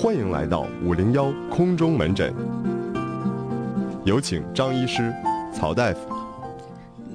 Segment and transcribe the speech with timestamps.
[0.00, 2.32] 欢迎来到五零幺空中门诊，
[4.04, 5.12] 有请张医师、
[5.52, 6.08] 曹大夫。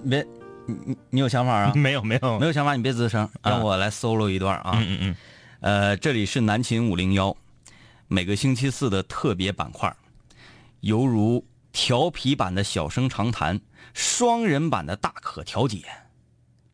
[0.10, 0.22] 别，
[0.66, 1.72] 你你你有想法啊？
[1.80, 4.74] 没有没有没有想法，你别吱声，让我来 solo 一段啊。
[4.76, 5.16] 嗯嗯嗯，
[5.62, 7.34] 呃，这里是南秦五零幺，
[8.10, 9.96] 每个星期四的特别板块，
[10.82, 13.62] 犹如调皮版的小声长谈，
[13.94, 15.84] 双人版的大可调解，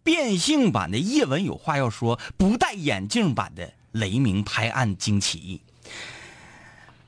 [0.02, 5.62] 变性版的叶文有话要说，不戴眼镜版的雷鸣拍案惊奇。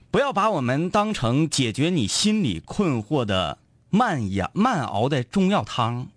[0.09, 6.07] 不要把我们当成解决你心理困惑的慢养慢熬的中药汤，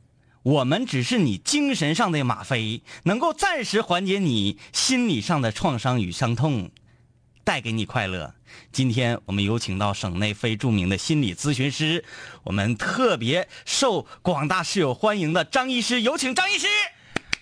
[0.42, 6.70] 我们只是你精神上的吗啡，能够暂时缓解你心理上的创伤与伤痛，
[7.44, 8.34] 带给你快乐。
[8.70, 12.04] 今天我们有请到省内非著名的心理咨询师，
[12.44, 16.66] 我们特别受广大室友欢迎的张医师，有请张医师。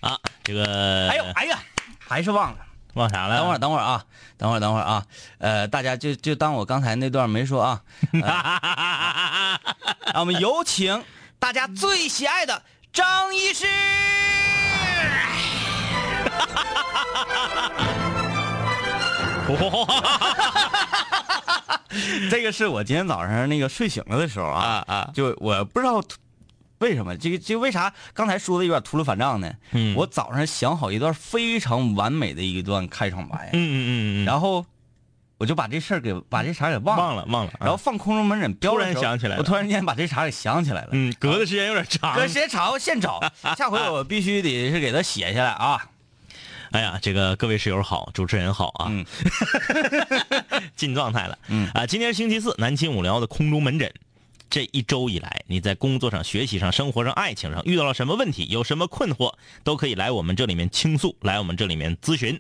[0.01, 1.63] 啊，这个哎呦，哎呀，
[1.99, 2.59] 还是忘了。
[2.95, 3.37] 忘啥了？
[3.37, 4.05] 等会儿，等会儿啊，
[4.39, 5.05] 等会儿，等会儿啊，
[5.39, 7.81] 呃，大家就就当我刚才那段没说啊。
[8.13, 9.59] 呃
[10.13, 11.03] 让 我们有请
[11.39, 12.63] 大家最喜爱的
[12.93, 13.67] 张医师。
[22.31, 26.03] 这个是我今天早上那个睡醒了的时候啊啊啊就我不知道
[26.83, 29.53] 为什么这个这个为啥刚才说的有点秃噜反账呢？
[29.71, 34.67] 嗯我早上想好一段非常完美的一段开场白，嗯嗯嗯嗯，然后
[35.39, 40.89] 我就把这事儿给把这茬给忘了，忘了忘了，然后放空中门诊突然想起来了我突然间把这茬给想起来了。
[40.91, 42.17] 嗯，隔的时间有点长。
[42.17, 43.21] 隔时间长，我现找，
[43.57, 45.87] 下回我必须得是给他写下来啊。
[46.73, 49.05] 哎呀，这个各位室友好，主持人好啊，嗯
[50.75, 51.39] 进状态了。
[51.49, 53.93] 嗯啊，今天是星期四，南青五聊的空中门诊。
[54.53, 58.47] 这一周以来，你在工作上、学习上、生活上、爱情上遇到了什么问题？
[58.51, 59.33] 有什么困惑，
[59.65, 62.39] 都可以来我们这里面倾诉，来我们这里面咨询。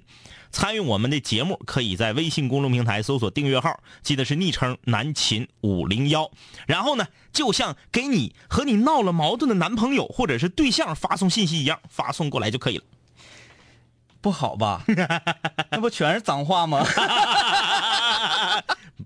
[0.51, 6.31] 参与我们的节目，可以在微信公众平台搜索订阅号，记得是昵称南秦五零幺。
[6.67, 12.84] 然后呢，就像给你和你闹了矛盾的男朋友或者是对象发送信息一样，发送过来就可以了。
[14.21, 14.84] 不好吧？
[15.72, 16.84] 那不全是脏话吗？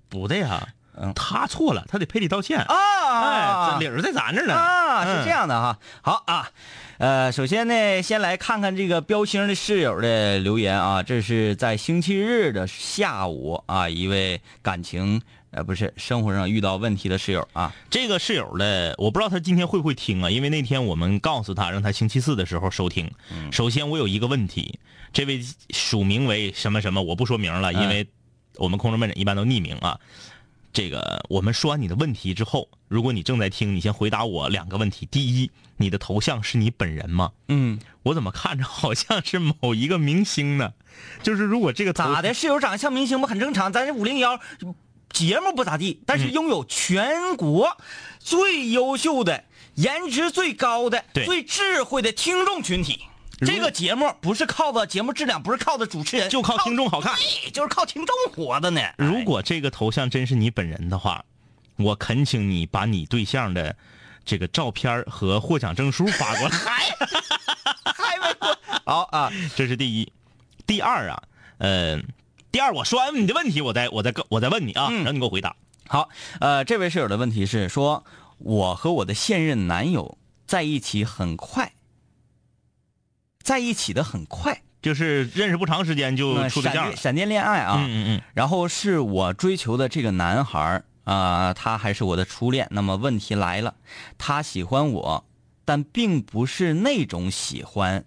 [0.08, 0.66] 不对呀、
[1.00, 2.58] 嗯他错了，他得赔礼道歉。
[2.58, 2.74] 啊，
[3.22, 4.54] 哎，这理儿在咱这儿呢。
[4.54, 5.46] 啊，是这样。
[5.46, 5.78] 的哈。
[6.02, 6.48] 好啊，
[6.98, 15.20] 呃，首先呢，先来看看这个标星的室友的留言啊，这是在星期日的下午啊，一位感情
[15.50, 23.10] 呃不是生活上遇到问题的室友啊，这个室友的，我不知道他今天会不会听啊，因为那天我们告诉他，让他星期四的时候收听。
[23.52, 24.80] 首先，我有一个问题，
[25.12, 25.40] 这位
[25.70, 28.08] 署名为什么什么，我不说名了，因为
[28.56, 30.00] 我们空中门诊一般都匿名啊。
[30.76, 35.08] 这个我们说完你的问题之后，如果你正在听，你先回答我两个问题。
[35.10, 37.32] 第一，你的头像是你本人吗？
[37.48, 40.74] 嗯，我怎么看着好像是某一个明星呢？
[41.22, 42.34] 就是如果这个咋的？
[42.34, 43.72] 室友长得像明星不很正常？
[43.72, 44.38] 咱这五零幺
[45.08, 47.78] 节目不咋地，但是拥有全国
[48.18, 49.44] 最优秀的、
[49.76, 53.06] 颜值最高的、最智慧的听众群体。
[53.38, 58.80] 如这个节目不是靠的节目质量，不是靠的主持人，就靠听众好看对就是靠听众活的呢。
[58.98, 61.24] 如果这个头像真是你本人的话，
[61.76, 63.76] 我恳请你把你对象的
[64.24, 66.56] 这个照片和获奖证书发过来。
[67.94, 70.12] 还没过， 好啊，这是第一。
[70.66, 71.22] 第二啊，
[71.58, 72.00] 呃，
[72.50, 75.54] 第二我说完你的问题，我再我再我再问你啊，嗯然后你给我回答。
[75.88, 76.08] 好，
[76.40, 78.04] 呃，这位室友的问题是说，
[78.38, 81.72] 我和我的现任男友在一起很快，
[83.46, 87.28] 在一起的很快，就是认识不长时间就呃处对象了闪电。
[87.28, 92.66] 恋爱啊，嗯嗯嗯，然后是我追求的这个男孩儿啊、他还是我的初恋。
[92.72, 93.76] 那么问题来了，
[94.18, 95.24] 他喜欢我，
[95.64, 98.04] 但并不是那种喜欢，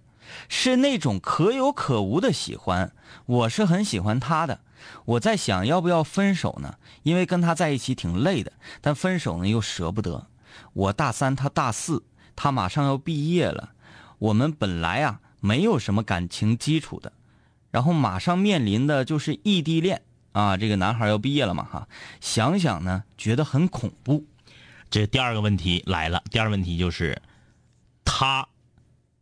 [0.49, 2.91] 是那种可有可无的喜欢。
[3.25, 4.59] 我是很喜欢他的，
[5.05, 6.75] 我在想要不要分手呢？
[7.03, 8.51] 因为跟他在一起挺累的，
[8.81, 10.27] 但分手呢又舍不得。
[10.73, 12.03] 我大三，他大四，
[12.35, 13.69] 他马上要毕业了。
[14.17, 17.11] 我们本来啊没有什么感情基础的，
[17.71, 20.01] 然后马上面临的就是异地恋
[20.31, 20.57] 啊。
[20.57, 21.87] 这个男孩要毕业了嘛哈，
[22.21, 24.25] 想想呢觉得很恐怖。
[24.89, 27.21] 这第二个问题来了，第二个问题就是
[28.03, 28.47] 他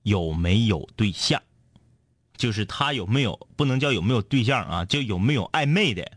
[0.04, 1.42] 有没有对象？
[2.38, 6.12] 就是他有没有不能叫有没有对象啊，就有没有暧昧的？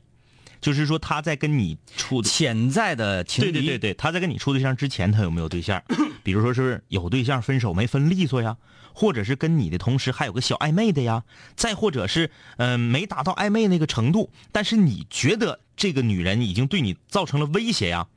[0.61, 5.83] 就是说他在跟你处潜在的情敌，对对对对，他在跟你处对象之前，他有没有对象？
[6.23, 8.57] 比如说是有对象分手没分利索呀，
[8.93, 11.25] 或者是跟你的同时还有个小暧昧的呀，
[11.57, 18.09] 再或者是嗯、呃没达到暧昧那个程度，但是你觉得这个女人已经对你造成了威胁呀？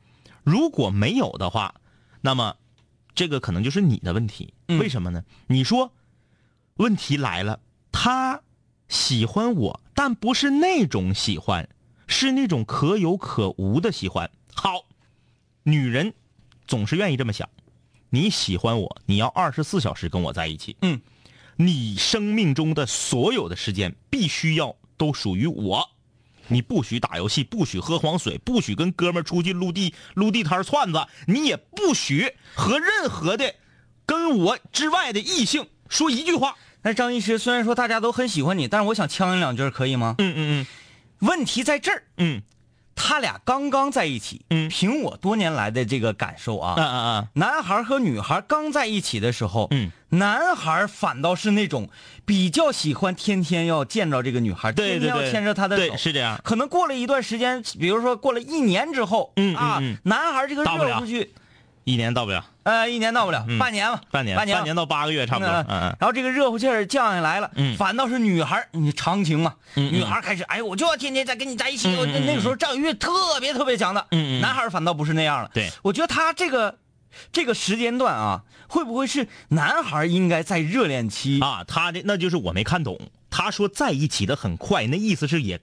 [0.43, 1.75] 如果没有的话，
[2.19, 2.57] 那么
[3.15, 4.53] 这个可能就是你的问题。
[4.67, 5.23] 嗯为什么呢？
[5.47, 5.93] 你说，
[6.75, 7.61] 问题来了，
[7.91, 8.41] 他
[8.89, 11.69] 喜欢我，但不是那种喜欢。
[12.07, 14.29] 是那种可有可无的喜欢。
[14.53, 14.85] 好，
[15.63, 16.13] 女人
[16.67, 17.49] 总是愿意这么想。
[18.09, 20.77] 你喜欢我，你要二十四小时跟我在一起。
[20.81, 21.01] 嗯，
[21.55, 25.89] 你生命中的所有的时间必须要都属于我。
[26.47, 33.55] 你不许打游戏，不许喝黄水，不许跟哥们儿出去撸地撸地摊串子，你也不许和任何的
[34.05, 36.57] 跟我之外的异性说一句话。
[36.81, 40.15] 那张医师，虽然说大家都很喜欢你，但是我想呛你两句，可以吗？
[40.17, 40.67] 嗯嗯
[41.23, 42.41] 问题在这儿，嗯。
[42.95, 44.45] 他俩刚刚在一起。
[44.51, 44.69] 嗯。
[44.69, 51.89] 凭我多年来的这个感受啊，嗯嗯嗯男孩和女孩刚在一起的时候，嗯，男孩反倒是那种
[52.23, 56.39] 比较喜欢天天要见着这个女孩，天天要对对对，牵着她的手，对，是这样。
[56.43, 59.97] 可能过了一段时间，比如说过了一年之后，嗯嗯啊，嗯。
[60.03, 61.33] 男孩这个热乎去，
[61.85, 65.51] 一年到不了，呃，一年到不了，嗯半年吧，半年，半年吧到八个月差不多。
[65.53, 71.93] 嗯嗯然后这个热乎气儿降下来了，嗯反倒是女孩，你长情嘛，女孩开始，哎，我就要天天在跟你在一起。
[71.95, 75.51] 我那那个时候占有欲特别特别强的，嗯嗯男孩反倒不是那样了。
[75.53, 76.79] 对我觉得他这个
[77.31, 81.41] 这个时间段啊，会不会是男孩应该在热恋期？
[81.41, 82.97] 啊，他的那就是我没看懂。
[83.29, 85.59] 他说在一起的很快，那意思是也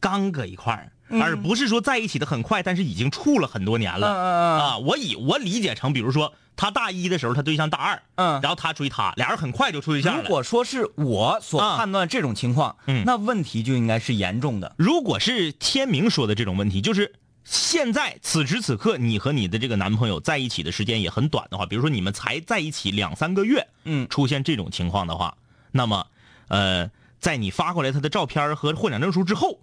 [0.00, 4.08] 刚搁一块儿，嗯而不是说在一起的很快，但是已经处了很多年了。
[4.08, 10.22] 嗯啊，我以我理解成，比如说他大一的时候，他对象大二，嗯然后他追他，俩人很快就处对象了。
[10.22, 14.74] 如果说是我所啊判断这种情况，嗯那问题就应该是严重的。
[14.78, 17.14] 如果是天明说的这种问题，就是
[17.44, 25.36] 现在此时此刻你和你的这个男朋友在一起的时间也很短的话，比如说你们才在一起两三个月，嗯出现这种情况的话，
[25.70, 26.06] 那么
[26.48, 29.60] 呃，在你发过来他的照片和获奖证书之后，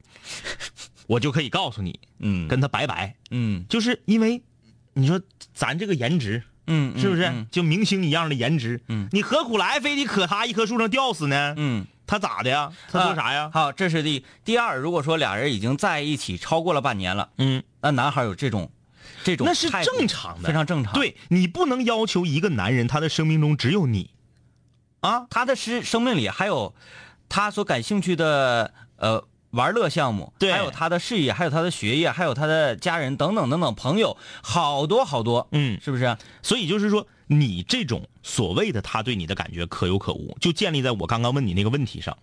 [1.13, 4.41] 我就可以告诉你，嗯跟他拜拜，嗯就是因为
[4.93, 5.21] 你说
[5.53, 6.43] 咱这个颜值。
[6.65, 8.81] 嗯，是不是、嗯就明星一样的颜值？
[8.87, 11.53] 嗯你何苦来非得可他一棵树上吊死呢？
[11.57, 11.85] 嗯。
[12.05, 12.71] 他咋的呀？
[12.91, 13.49] 他说啥呀？
[13.53, 14.77] 好，这是第第二。
[14.77, 18.69] 如果说俩人已经在一起超过了半年了，嗯，那男孩有这种
[19.23, 24.09] 这种那是正常的，非常正常。，对你不能要求一个男人他的生命中只有你，
[24.99, 26.75] 啊，他的生生命里还有
[27.29, 30.51] 他所感兴趣的呃玩乐项目，对。
[30.51, 36.17] 还有他的事业，还有他的学业，还有他的家人等等等等朋友，好多好多，嗯，是不是？
[36.41, 42.17] 所以就是说，你这种所谓的他对你的感觉可有可无，就建立在我刚刚问你那个问题上，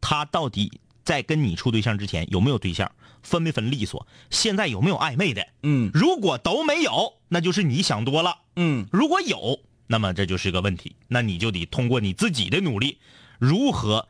[0.00, 2.90] 他到底在跟你处对象之前有没有对象，
[3.22, 5.46] 分没分利索，现在有没有暧昧的？
[5.64, 5.90] 嗯。
[5.92, 8.86] 如果都没有，那就是你想多了；嗯。
[8.92, 9.58] 如果有，
[9.88, 12.98] 那么这就是个问题，那你就得通过你自己的努力，
[13.38, 14.08] 如何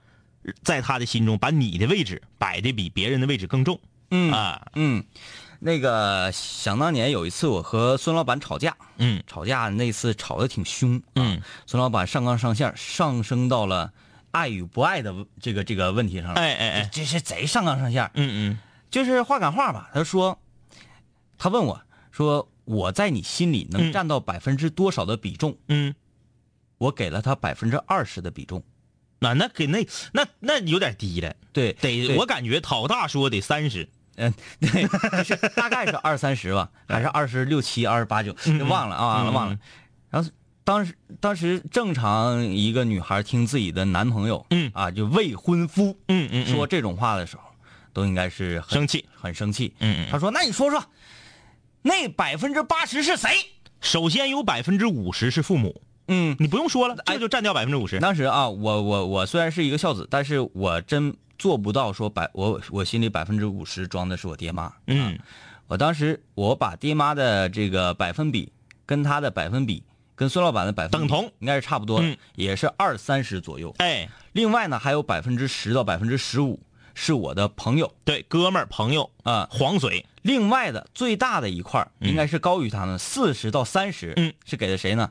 [0.62, 3.80] 在他的心中把你的位置摆的比别人的位置更重
[4.10, 4.70] 嗯啊？
[4.74, 5.04] 嗯，
[5.58, 13.92] 那个想当年有一次我和孙老板吵架，嗯吵架那次吵得挺凶，嗯，孙老板上纲上线，上升到了
[14.30, 16.34] 爱与不爱的这个这个问题上了。
[16.34, 18.58] 哎哎哎，这是贼上纲上线，嗯嗯
[18.90, 19.90] 就是话赶话吧。
[19.94, 20.38] 他说，
[21.38, 21.80] 他问我
[22.12, 25.56] 说我在你心里能嗯占到百分之多少的比重？
[25.68, 25.94] 嗯。
[26.76, 28.62] 我给了他百分之二十的比重。
[29.24, 34.82] 那那给那那那有点低了，对，得对我感觉讨大说得三十，嗯，对，
[35.24, 38.36] 就是大概是二三十吧， 还是二十六七、二十八九，
[38.68, 39.58] 忘了啊，嗯忘了。
[40.10, 40.30] 然后
[40.62, 47.42] 当时当时正常一个女孩听自己的男朋友，嗯啊，就未婚夫，嗯嗯说这种话的时候，
[47.92, 49.74] 都应该是很生气，很生气。
[49.80, 50.84] 嗯嗯他说：“那你说说，
[51.82, 53.30] 那百分之八十是谁
[53.80, 57.98] 首先有百分之五十是父母，？”嗯，你不用说了，这就占掉百分之五十。
[57.98, 64.72] 当时啊，我我我虽然是一个孝子，但是我真做不到说百我我心里百分之五十装的是我爹妈。
[64.86, 65.18] 嗯
[65.66, 68.52] 我当时我把爹妈的这个百分比
[68.84, 69.82] 跟他的百分比
[70.14, 73.74] 跟孙老板的百分比等同应该是差不多的，嗯也是二三十左右。
[73.78, 76.60] 哎，另外呢，还有百分之十到百分之十五
[76.92, 85.10] 是我的朋友对，哥们儿朋友啊、黄水，另外的最大的一块儿应该是高于他们四十到三十，嗯，是给的谁呢？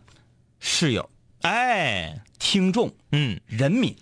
[0.65, 1.09] 室友、
[1.41, 3.93] 哎，听众、嗯，人民。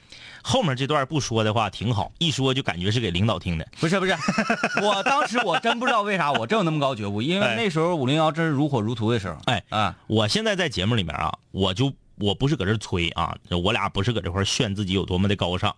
[0.43, 3.67] 后面这段不说的话挺好，一说就感觉是给领导听的。
[3.79, 4.15] 不是不是，
[4.79, 7.55] 我当时我真不知道为啥我真有那么高觉悟，因为哎。
[7.55, 9.35] 那时候五零幺真是如火如荼的时候。
[9.45, 15.75] 哎啊，我现在在节目里面啊，我就我不是搁这儿吹啊，我俩不是搁这块炫自己有多么的高尚，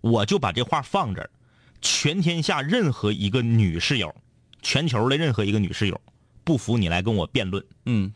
[0.00, 1.30] 我就把这话放这儿，
[1.80, 4.12] 全天下任何一个女室友，
[4.60, 6.00] 全球的任何一个女室友，
[6.42, 8.12] 不服你来跟我辩论，嗯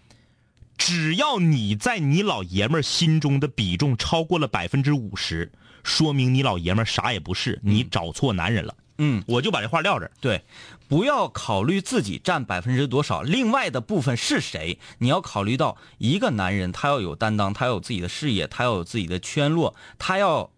[0.76, 5.50] 只要你在你老爷们儿心中的比重超过了百分之五十，
[5.83, 8.75] 说明你老爷们儿啥也不是，你找错男人了。
[8.99, 10.12] 嗯，我就把这话撂这儿。
[10.21, 10.45] 对，
[10.87, 20.50] 不要考虑自己占百分之多少，另外的部分是谁，你要考虑到一个男人他要有担当，他要有自己的事业，他要有自己的圈落，他要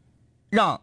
[0.50, 0.82] 让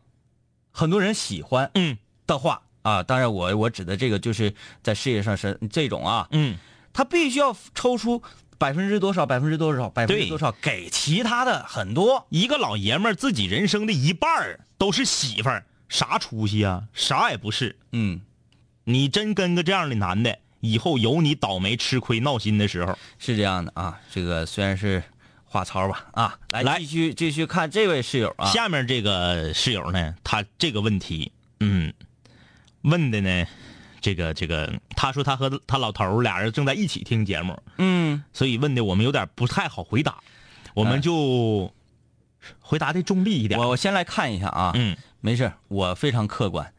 [0.71, 6.57] 很多人喜欢嗯的话，啊，当然我我指的这个就是在事业上是这种啊，嗯，
[6.91, 8.23] 他必须要抽出
[8.63, 12.25] 百分之多少，百分之多少，百分之多少给其他的很多。
[12.29, 16.83] 一个老爷们儿自己人生的一半儿都是媳妇儿，啥出息啊？
[16.93, 17.75] 啥也不是。
[17.91, 18.21] 嗯，
[18.85, 22.97] 你真跟个这样的男的，以后有你倒霉吃亏闹心的时候。
[23.19, 25.03] 是这样的啊，这个虽然是
[25.43, 31.93] 话糙吧啊，来来继续继续看这位室友啊，下面这个室友呢，他这个问题，嗯，
[32.83, 33.45] 问的呢，
[34.03, 40.17] 这个这个，他说他和他老头儿俩人正在一起听节目，嗯，所以问的我们有点不太好回答，
[40.73, 41.73] 我们就
[42.59, 43.57] 回答的中立一点。
[43.57, 46.73] 我我先来看一下啊，嗯，没事，我非常客观。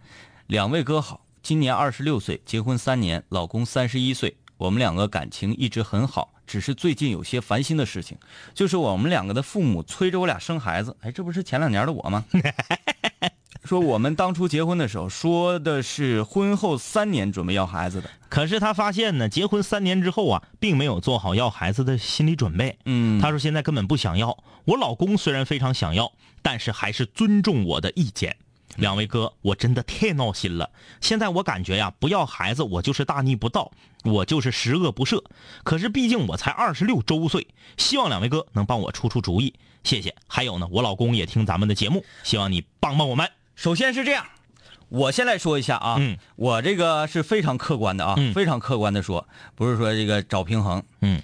[0.49, 8.19] 两位哥好，今年二十六岁，结婚三年，老公三十一岁，我们两个感情一直很好，只是最近有些烦心的事情，
[8.53, 10.95] 就是我们两个的父母催着我俩生孩子。
[11.01, 12.23] 哎，这不是前两年的我吗？
[13.65, 22.79] 说我们当初结婚的时候说的是婚后三年准备要孩子的，可是他发现呢，结婚三年之后啊，并没有做好要孩子的心理准备。
[22.85, 24.37] 嗯他说现在根本不想要。
[24.67, 28.37] 我老公虽然非常想要，但是还是尊重我的意见。
[28.77, 30.69] 两位哥，我真的太闹心了。
[31.01, 33.71] 现在我感觉呀，不要孩子，我就是大逆不道，
[34.03, 35.23] 我就是十恶不赦。
[35.63, 39.55] 可是毕竟我才二十六周岁，希望两位哥能帮我出出主意，
[39.85, 40.15] 谢谢。
[40.27, 43.31] 还有呢，我老公也听咱们的节目，希望你帮帮我们。
[43.55, 44.27] 首先是这样，
[44.89, 50.83] 我先来说一下啊，嗯我这个是非常客观的啊，嗯非常客观的说，不是说这个找平衡。
[51.01, 51.23] 嗯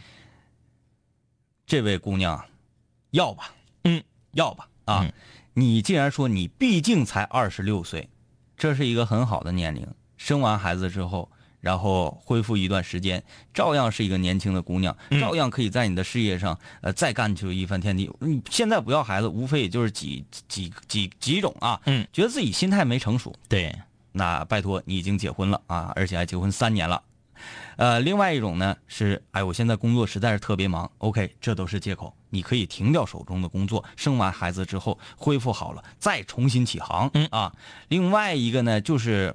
[1.66, 2.44] 这位姑娘，
[3.10, 3.52] 要吧，
[3.84, 5.02] 嗯，要吧啊！
[5.04, 5.12] 嗯
[5.52, 8.08] 你既然说你毕竟才二十六岁，
[8.56, 18.10] 这是一个很好的年龄，生完孩子之后，然后恢复一段时间，照样是一个年轻的姑娘，嗯照样可以在你的事业上呃再干出一番天地。
[18.20, 23.74] 你现在不要孩子，无非也就是几几几几种啊，嗯，觉得自己心态没成熟，对，
[24.12, 27.02] 那拜托你已经结婚了啊，而且还结婚三年了。
[27.76, 32.14] 呃，另外一种呢是，哎，我现在工作实在是特别忙，OK，这都是借口。
[32.28, 37.10] 你可以停掉手中的工作，生完孩子之后恢复好了，再重新起航。
[37.14, 37.54] 嗯啊，
[37.88, 39.34] 另外一个呢就是，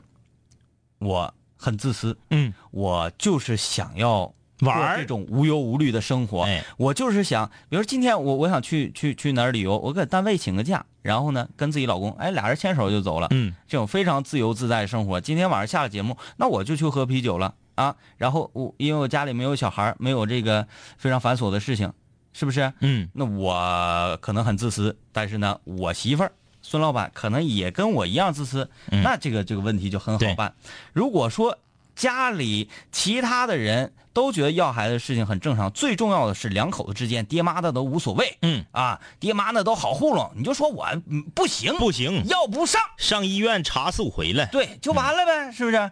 [1.00, 1.34] 我
[1.66, 6.44] 很自私，嗯，我就是想要玩这种无忧无虑的生活。
[6.44, 13.30] 哎我就是想，比如今天我我想去去去哪儿旅游，我搁单位请个假，然后呢跟自己老公，哎，俩人牵手就走了。
[13.32, 15.20] 嗯，这种非常自由自在的生活。
[15.20, 17.96] 今天晚上下了节目，那我就去喝啤酒了啊。
[18.18, 20.68] 然后我因为我家里没有小孩，没有这个
[21.00, 21.92] 非常繁琐的事情，
[22.32, 22.72] 是不是？
[22.82, 26.32] 嗯那我可能很自私，但是呢，我媳妇儿
[26.68, 30.56] 孙老板可能也跟我一样自私，嗯那这个这个问题就很好办。
[30.94, 31.60] 如果说
[31.96, 45.92] 家里其他的人都觉得要孩子的事情很正常，最重要的是两口子之间，爹妈的都无所谓，嗯啊，爹妈呢都好糊弄，你就说我嗯不行，不行，要不上，上医院查四五回来，对，就完了呗，是不是？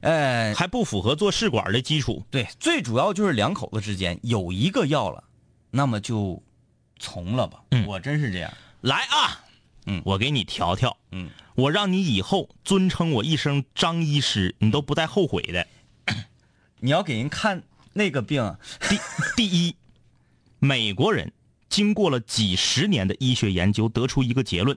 [0.00, 2.24] 呃，还不符合做试管的基础。
[2.30, 5.22] 对，最主要就是两口子之间有一个要了，
[5.70, 6.42] 那么就
[6.98, 7.60] 从了吧。
[7.70, 8.52] 嗯我真是这样。
[8.82, 9.40] 来啊，
[9.86, 10.02] 嗯。
[10.04, 15.66] 我给你调调，嗯，我让你以后尊称我一声张医师，你都不带后悔的。
[16.80, 17.62] 你要给人看
[17.94, 18.98] 那个病啊，第
[19.36, 19.74] 第一，
[20.58, 21.32] 美国人
[21.68, 24.76] 经过了几十年的医学研究，得出一个结论：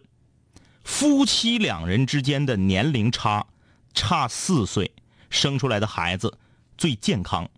[0.84, 3.46] 夫妻两人之间的年龄差
[3.94, 4.92] 差四岁，
[5.30, 6.38] 生出来的孩子
[6.78, 7.50] 最健康。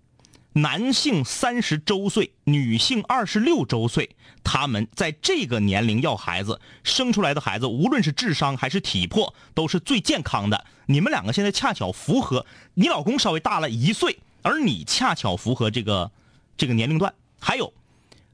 [0.53, 10.65] 男性三十周岁，女性二十六周岁，他们在这个年龄要孩子，生出来的孩子无论是智商还是体魄都是最健康的。
[10.88, 16.12] 你们两个现在恰巧符合，你老公稍微大了一岁，而你恰巧符合这个
[16.58, 17.13] 这个年龄段。
[17.39, 17.74] 还有，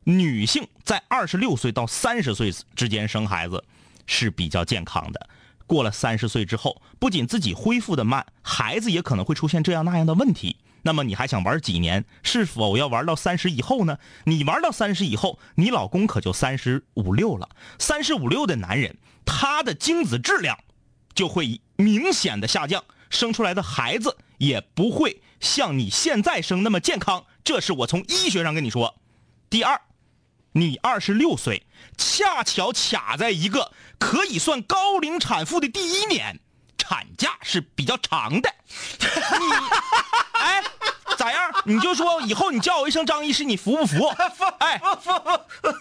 [0.03, 3.63] 女性在二十六岁到三十岁之间生孩子
[4.07, 5.29] 是比较健康的。
[5.67, 10.55] 过了三十岁之后，不仅自己恢复的慢，孩子也可能会出现这样那样的问题。
[10.87, 12.05] 那么你还想玩几年？
[12.23, 13.99] 是否要玩到三十以后呢？
[14.23, 17.49] 你玩到三十以后，你老公可就三十五六了。
[17.77, 20.57] 三十五六的男人，他的精子质量
[21.13, 27.25] 就会明显的下降，生出来的孩子也不会像你现在生那么健康。
[27.43, 28.95] 这是我从医学上跟你说。
[29.49, 29.81] 第二，
[30.53, 31.63] 你二十六岁，
[31.97, 36.39] 恰巧卡在一个可以算高龄产妇的第一年，
[36.87, 38.49] 产假是比较长的。
[38.69, 39.45] 你，
[40.39, 40.63] 哎，
[41.17, 41.51] 咋样？
[41.65, 44.07] 你就说以后你叫我一声张医师，你服不服？
[44.59, 44.79] 哎，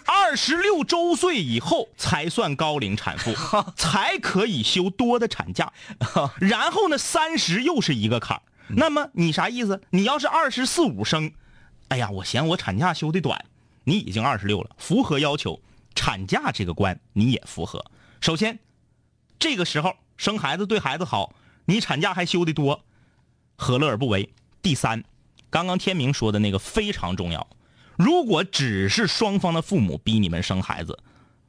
[0.05, 3.33] 二十六周岁以后才算高龄产妇，
[3.77, 5.71] 才可以休多的产假。
[6.41, 8.43] 然后呢，三十又是一个坎儿。
[8.67, 9.81] 那么你啥意思？
[9.91, 11.31] 你要是二十四五生，
[11.87, 13.45] 哎呀，我嫌我产假休的短。
[13.85, 15.61] 你已经二十六了，符合要求，
[15.95, 17.85] 产假这个关你也符合。
[18.19, 18.59] 首先，
[19.39, 21.33] 这个时候生孩子对孩子好，
[21.65, 22.83] 你产假还休的多，
[23.55, 24.33] 何乐而不为？
[24.61, 25.03] 第三，
[25.49, 27.47] 刚刚天明说的那个非常重要，
[27.95, 30.97] 如果只是双方的父母逼你们生孩子，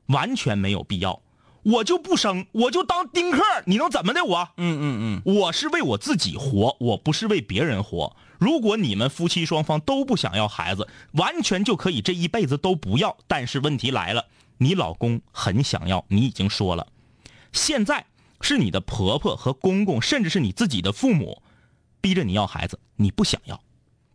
[0.07, 1.21] 完全没有必要。
[1.65, 4.49] 我就不生，我就当丁克，你能怎么的我？
[4.57, 8.17] 嗯嗯嗯，我是为我自己活，我不是为别人活。
[8.39, 13.15] 如果你们夫妻双方都不想要孩子，完全就可以这一辈子都不要。
[13.27, 14.25] 但是问题来了，
[14.59, 16.87] 你老公很想要，你已经说了，
[17.53, 18.07] 现在
[18.41, 21.43] 是你的婆婆和公公，甚至是你自己的父母，
[22.01, 23.61] 逼着你要孩子，你不想要。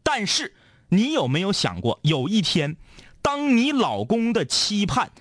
[0.04, 0.54] 但是
[0.90, 2.78] 你有没有想过，有一天，
[3.22, 5.12] 当你老公的期盼。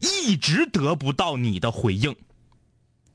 [0.00, 2.14] 一直得不到你的回应。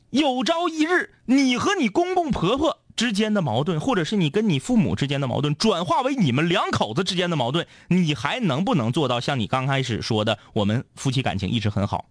[0.10, 12.10] 有朝一日，你和你公公婆婆之间的矛盾，或者是你跟你父母之间的矛盾，转化为你们两口子之间的矛盾，你还能不能做到像你刚开始说的，我们夫妻感情一直很好？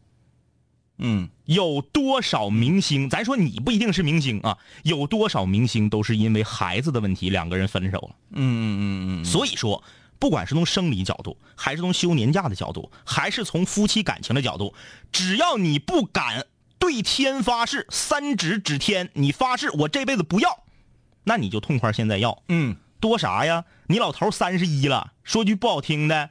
[1.03, 3.11] 嗯，有多少明星？
[3.11, 8.17] 咱说你不一定是明星啊，有多少明星都是因为孩子的问题，两个人分手了？
[8.31, 9.83] 嗯嗯嗯嗯，所以说。
[10.19, 14.73] 不管是从生理角度，还是从休年假的角度，还是从夫妻感情的角度，
[15.11, 16.47] 只要你不敢
[16.79, 20.63] 对天发誓，三指指天，你发誓我这辈子不要，
[21.25, 22.41] 那你就痛快现在要。
[22.51, 23.65] 嗯，多啥呀？
[23.89, 26.31] 你老头三十一了，说句不好听的，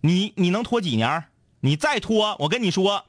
[0.00, 1.26] 你你能拖几年？
[1.60, 3.04] 你再拖，我跟你说，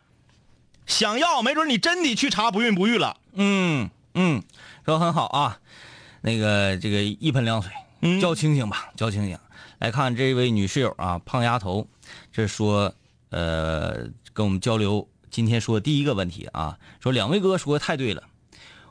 [0.92, 3.18] 想要没准你真得去查不孕不育了。
[3.34, 4.44] 嗯嗯，
[4.86, 5.60] 说很好啊，
[6.20, 7.72] 那个这个一盆凉水，
[8.20, 9.40] 叫清醒吧，叫清醒。
[9.80, 11.88] 来看这位女室友啊，胖丫头，
[12.34, 12.94] 这说，
[13.30, 18.24] 呃，跟我们交流今天说第一个问题啊，说两位哥说的太对了，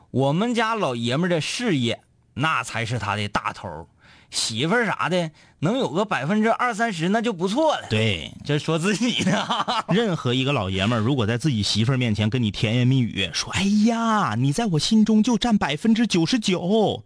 [0.09, 2.01] 我们家老爷们的事业
[2.33, 3.87] 那才是他的大头，
[4.31, 7.87] 媳妇儿啥的能有个百分之二三十那就不错了。
[7.89, 9.45] 对，这说自己呢。
[9.93, 17.03] 任何一个老爷们儿如果在自己媳妇儿面前跟你甜言蜜语，说哎呀，你在我心中就占百分之九十九，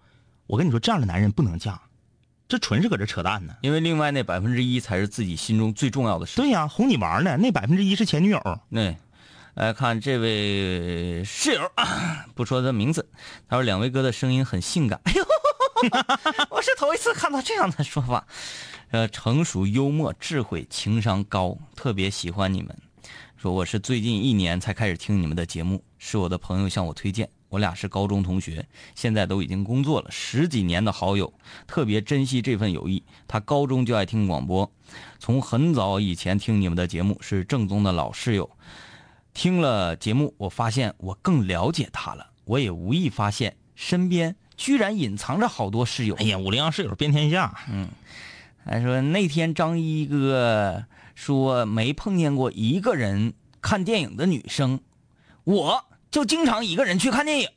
[0.47, 1.81] 我跟你说这样的男人不能嫁。
[2.47, 6.35] 这纯是搁这扯淡呢，因为另外那百分之一才是自己心中最重要的事。
[6.35, 8.39] 对呀，哄你玩呢，那百分之一是前女友。
[8.71, 8.95] 对，
[9.55, 11.61] 来看这位室友，
[12.35, 13.09] 不说他名字，
[13.49, 15.01] 他说两位哥的声音很性感。
[15.05, 15.25] 哎呦，
[16.49, 18.25] 我是头一次看到这样的说法。
[18.91, 22.75] 呃，成熟、幽默、智慧、情商高，特别喜欢你们。
[23.35, 27.29] 说我是最近一年才开始听你们的节目，是我的朋友向我推荐。
[27.49, 31.31] 我俩是高中同学，现在都已经工作了十几年的好友，
[31.67, 33.03] 特别珍惜这份友谊。
[33.27, 34.69] 他高中就爱听广播，
[35.19, 38.49] 从很早以前听你们的节目，是正宗的老室友。
[39.33, 42.31] 听了节目，我发现我更了解他了。
[42.45, 46.15] 我也无意发现，身边居然隐藏着好多室友。
[46.15, 47.53] 哎呀，五零幺室友遍天下。
[47.71, 47.89] 嗯，
[48.65, 54.79] 他说那天张一哥说没碰见过一个人看电影的女生，
[55.43, 55.85] 我。
[56.11, 57.49] 就经常一个人去看电影，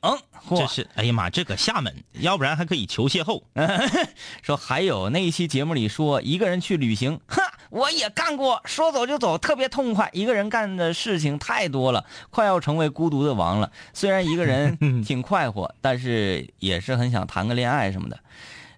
[0.51, 3.41] 这是哎呀妈，这搁厦门，要不然还可以求邂逅。
[4.43, 10.09] 说还有那一期节目里说一个人去旅行，哼，我也干过，说走就走，特别痛快。
[10.13, 13.71] 一个人干的事情太多了，快要成为孤独的王了。
[13.93, 18.19] 虽然一个人 挺快活，但是也是很想谈个恋爱什么的。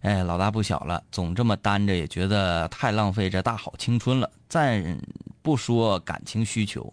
[0.03, 4.31] 哎，老大不小了，总这么单着也觉得太浪费这大好青春了。
[4.49, 4.99] 暂
[5.43, 6.93] 不说感情需求。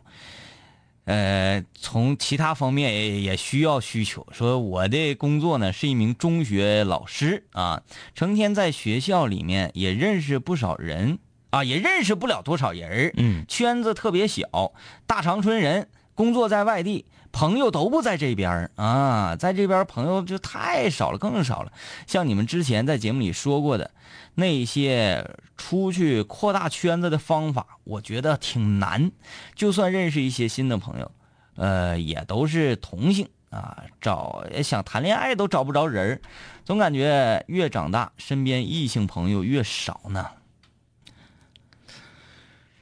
[1.06, 4.28] 呃，从其他方面也也需要需求。
[4.34, 7.82] 说我的工作呢是一名中学老师啊，
[8.14, 11.18] 成天在学校里面也认识不少人
[11.50, 14.74] 啊，也认识不了多少人嗯，圈子特别小，
[15.06, 21.72] 大长春人，工作在外地，朋友都不在这边啊，在这边朋友就太少了，更少了。
[22.06, 23.92] 像你们之前在节目里说过的。
[24.40, 29.12] 那些出去扩大圈子的方法，我觉得挺难。
[29.56, 31.12] 就算认识一些新的朋友，
[31.56, 36.22] 呃，也都是同性啊，找想谈恋爱都找不着人
[36.64, 40.28] 总感觉越长大，身边异性朋友越少呢。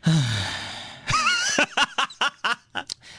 [0.02, 0.12] 唉，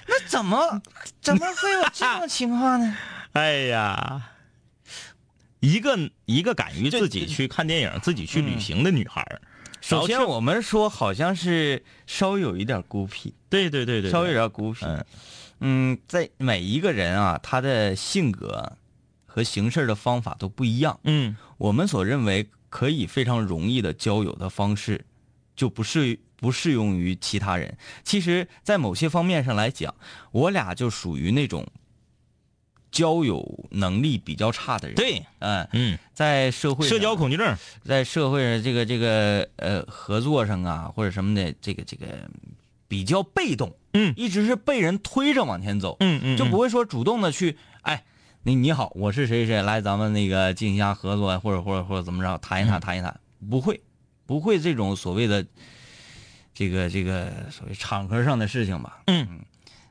[0.06, 0.82] 那怎么
[1.22, 2.94] 怎么会有这种情况呢？
[3.32, 4.32] 哎呀！
[5.60, 9.26] 一个一个敢于自己去看电影、自己去旅行的女孩
[9.80, 14.84] 首先我们说好像是稍微有一点孤僻，对对对对，稍微有点孤僻。
[15.60, 18.76] 嗯，在每一个人啊，他的性格
[19.24, 21.00] 和行事的方法都不一样。
[21.04, 25.06] 嗯，我们所认为可以非常容易的交友的方式，
[25.56, 27.76] 就不适不适用于其他人。
[28.04, 29.94] 其实，在某些方面上来讲，
[30.32, 31.66] 我俩就属于那种。
[32.92, 42.06] 交友能力比较差的人，对，嗯嗯，在社会社交恐惧症，在社会上这个这个呃合作上啊或者什么的，这个这个
[42.88, 48.02] 比较被动，嗯，一直是被人推着往前走，嗯嗯，就不会说主动的去，哎，
[48.44, 53.20] 你你好，我是谁谁，来咱们那个进行一下合作，或者或者或者怎么着，谈一谈，谈一谈，
[53.50, 53.78] 不会，
[54.24, 55.44] 不会这种所谓的
[56.56, 59.02] 这个这个所谓场合上的事情吧？
[59.08, 59.28] 嗯，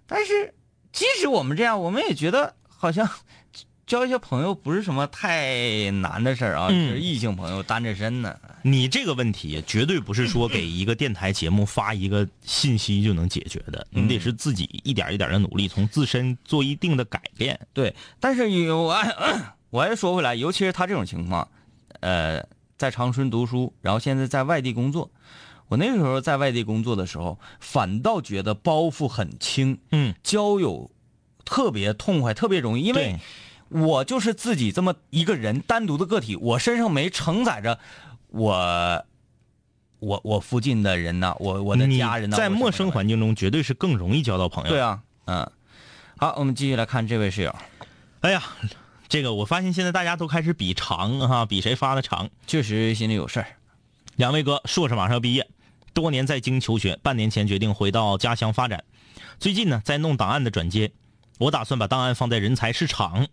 [0.07, 0.51] 但是
[0.91, 3.07] 即使我们这样，我们也觉得好像
[3.85, 8.35] 交一些朋友不是什么太难的事儿啊，嗯就是异性朋友单着身呢。
[8.63, 17.59] 你这个问题绝对不是说给一个电台节目发一个信息就能解决的，你得是自己一点一点的努力，从自身做一定的改变。
[17.73, 18.97] 对，但是有我
[19.69, 21.47] 我还说回来，尤其是他这种情况，
[21.99, 22.43] 呃，
[22.75, 25.11] 在长春读书，然后现在在外地工作。
[25.67, 30.91] 我那个时候在外地工作的时候，反倒觉得包袱很轻，嗯，交友
[31.43, 33.19] 特别痛快，特别容易，因为
[33.69, 37.79] 我就是自己这么一个人，单独的个体，我身上没承载着
[38.27, 39.05] 我
[39.99, 44.69] 我我附近的人呐，我我的家人呐，在陌生环境中绝对是更容易交到朋友。
[44.69, 45.51] 对啊，嗯，
[46.17, 47.55] 好，我们继续来看这位室友，
[48.21, 48.43] 哎呀，
[49.07, 52.29] 这个我发现现在大家都开始比长哈，比谁发的长。
[52.45, 53.47] 确实心里有事儿。
[54.15, 55.45] 两位哥，硕士马上要毕业，
[55.95, 58.83] 多年在京求学，半年前决定回到家乡发展。
[59.39, 60.91] 最近呢，在弄档案的转接，
[61.39, 63.25] 我打算把档案放在人才市场。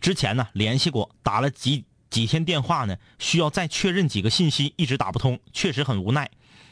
[0.00, 6.28] 之前呢，联系过，打了几几天电话呢，需要再确认几个信息，一直打不通，确实很无奈。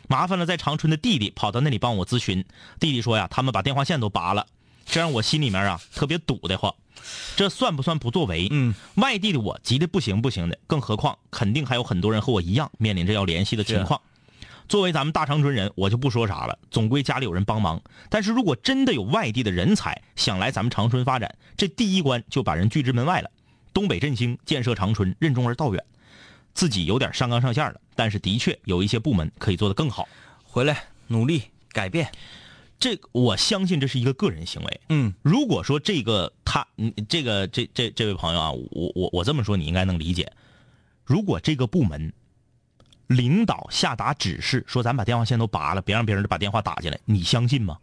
[0.08, 2.44] 麻烦了在长春的弟弟跑到那里帮我咨询，
[2.80, 4.44] 弟弟说呀，他们把电话线都拔了，
[4.84, 6.74] 这让我心里面啊特别堵得慌。
[7.36, 8.48] 这算不算不作为？
[8.50, 14.00] 嗯，外地的我急得不行不行的，更何况肯定还有很多人和我一样面临着要联系的情况。
[14.70, 17.82] 作为咱们大长春人，我就不说啥了，总归家里有人帮忙。
[18.08, 23.28] 但是如果真的有外地的人才想来咱们长春发展，这第一关就把人拒之门外了。
[23.74, 25.84] 东北振兴、建设长春，任重而道远，
[26.54, 30.08] 自己有点上纲上线了，但是的确有一些部门可以做得更好。
[30.44, 32.08] 回来努力改变。
[32.78, 34.80] 这我相信这是一个个人行为。
[34.88, 40.32] 嗯如果说这个他，嗯，这个这这这位朋友啊，我我我这么说你应该能理解。
[41.04, 42.12] 如果这个部门
[43.10, 47.76] 领导下达指示说咱把电话线都拔了，别让别人把电话打进来，你相信吗？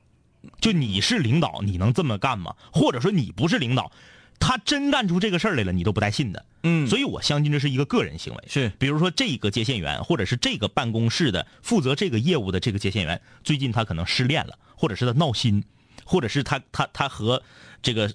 [0.61, 2.55] 就你是领导，你能这么干吗？
[2.71, 3.91] 或者说你不是领导，
[4.39, 6.45] 他真干出这个事儿来了，你都不带信的。
[6.63, 8.43] 嗯所以我相信这是一个个人行为。
[8.47, 15.61] 是比如说这个接线员，或者是这个办公室的负责这个业务的这个接线员，最近他可能失恋了，或者是他闹心，
[16.05, 17.43] 或者是他他他和
[17.81, 18.09] 这个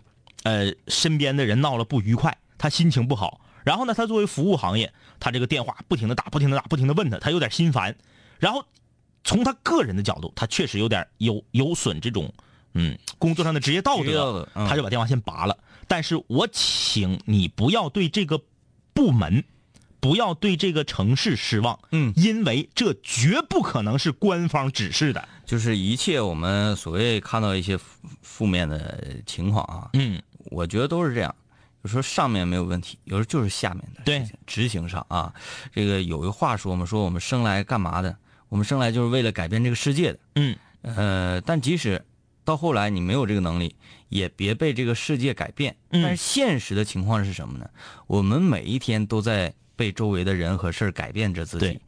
[0.44, 3.41] 呃身边的人闹了不愉快，他心情不好。
[3.64, 7.96] 然后呢，他作为服务行业，他这个电话不停的打，不停的打，不停的问他，他有点心烦。
[8.38, 8.64] 然后
[9.24, 12.32] 从他个人的角度，他确实有点有有损这种
[12.74, 15.56] 嗯工作上的职业道德他就把电话线拔了。
[15.86, 18.40] 但是我请你不要对这个
[18.92, 19.44] 部门，
[20.00, 25.28] 不要对这个城市失望，嗯因为这绝不可能是官方指示的。
[25.44, 31.34] 就是一切我们所谓看到一些负负面的情况啊，嗯，我觉得都是这样。
[31.82, 35.34] 有时候上面没有问题，有时候就是下面的对事情执行上啊。
[35.72, 38.16] 这个有一话说嘛，说我们生来干嘛的？
[38.48, 40.18] 我们生来就是为了改变这个世界的。
[40.36, 42.04] 嗯，呃，但即使
[42.44, 43.74] 到后来你没有这个能力，
[44.08, 45.74] 也别被这个世界改变。
[45.90, 47.68] 嗯但是现实的情况是什么呢？
[48.06, 51.80] 我们每一天都在被周围的人和事儿改变着自己，对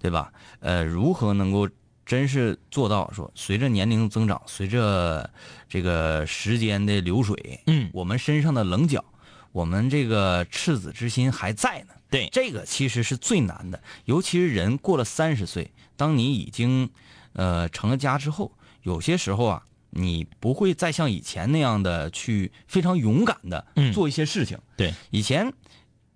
[0.00, 0.32] 对吧？
[0.60, 1.68] 呃，如何能够
[2.06, 5.28] 真是做到说，随着年龄增长，随着
[5.68, 9.04] 这个时间的流水，嗯我们身上的棱角，
[9.52, 11.94] 我们这个赤子之心还在呢。
[12.10, 16.90] 对这个其实是最难的，尤其是人过了三十岁，当你已经
[17.32, 24.58] 呃成了家之后，有些时候啊，你不会再像以前那样的去非常勇敢的嗯做一些事情。
[24.76, 25.50] 对，以前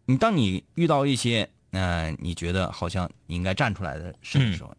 [0.05, 4.77] 你当你遇到一些呃你觉得好像你应该站出来的事的时候，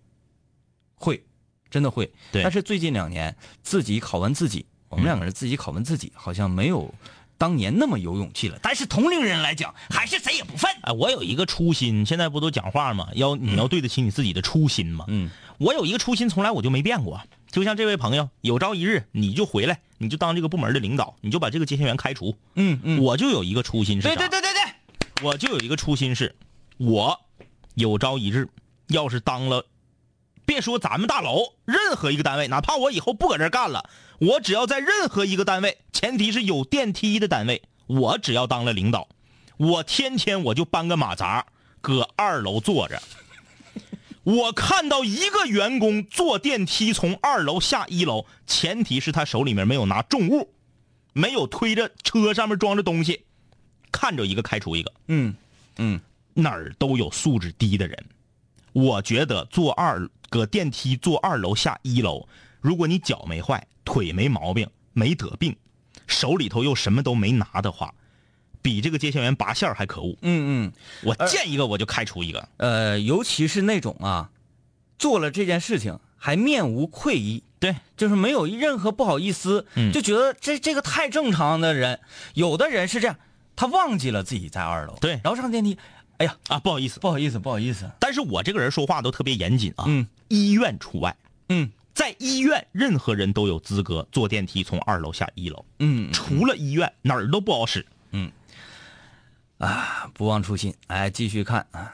[0.93, 1.25] 会
[1.71, 2.05] 真的会。
[2.05, 6.93] 嗯对但是最近两年自己拷问自己，我们两个人自己拷问自己，好像没有
[7.37, 8.57] 当年那么有勇气了。
[8.61, 10.69] 但是同龄人来讲，还是谁也不忿。
[10.81, 13.09] 哎，我有一个初心，现在不都讲话吗？
[13.13, 15.05] 要你要对得起你自己的初心吗？
[15.07, 17.21] 嗯，我有一个初心，从来我就没变过。
[17.49, 22.37] 就像这位朋友，有朝一日你就回来，你就当这个部门的领导，你就把这个接线员开除。
[22.55, 24.15] 嗯嗯，我就有一个初心是啥？
[24.15, 26.35] 对对对对对，我就有一个初心是，
[26.77, 27.19] 我
[27.75, 28.49] 有朝一日
[28.87, 29.65] 要是当了，
[30.47, 39.09] 别说咱们大楼，任何一个单位，哪怕我以后不搁这儿干了，我只要在任何一个单位，前提是有电梯的单位，我只要当了领导，
[39.57, 41.45] 我天天我就搬个马扎，
[41.81, 42.99] 搁二楼坐着。
[44.23, 50.53] 我看到一个员工坐电梯从二楼下一楼，前提是他手里面没有拿重物，
[51.11, 53.25] 没有推着车上面装着东西，
[53.91, 54.93] 看着一个开除一个。
[55.07, 55.35] 嗯
[55.75, 55.99] 嗯，
[56.33, 58.05] 哪儿都有素质低的人。
[58.77, 62.27] 我觉得坐二搁电梯坐二楼下一楼，
[62.61, 65.55] 如果你脚没坏，腿没毛病，没得病，
[66.05, 67.91] 手里头又什么都没拿的话，
[68.61, 70.15] 比这个接线员拔线儿还可恶。
[70.21, 72.47] 嗯嗯，我见一个我就开除一个。
[72.57, 74.29] 呃，尤其是那种啊，
[74.99, 79.91] 做了这件事情还面无愧意，对，就是没有任何不好意思，嗯。
[79.91, 81.99] 就觉得这这个太正常的人，
[82.35, 83.17] 有的人是这样，
[83.55, 85.19] 他忘记了自己在二楼，对。
[85.23, 85.79] 然后上电梯，
[86.17, 89.85] 哎呀，啊，不好意思，不好意思，不好意思，但是我这个人说话都特别严谨啊。
[89.87, 91.15] 嗯，医院除外，
[91.49, 91.71] 嗯。
[91.93, 96.13] 在医院任何人都有资格坐电梯从二楼下一楼，嗯。
[96.13, 97.83] 除了医院哪儿都不好使。
[98.11, 98.31] 嗯。
[99.57, 101.65] 啊，不忘初心，哎，继续看。
[101.71, 101.91] 啊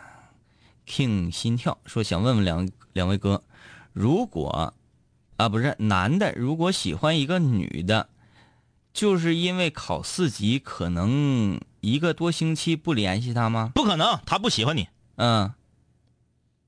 [0.85, 3.41] ，King 心跳说想问问两两位哥，
[3.93, 4.73] 如果
[5.37, 8.09] 啊不是男的，如果喜欢一个女的，
[8.93, 13.71] 就是因为考四级，可能一个多星期不联系他吗？
[13.75, 15.53] 不可能，他不喜欢你，嗯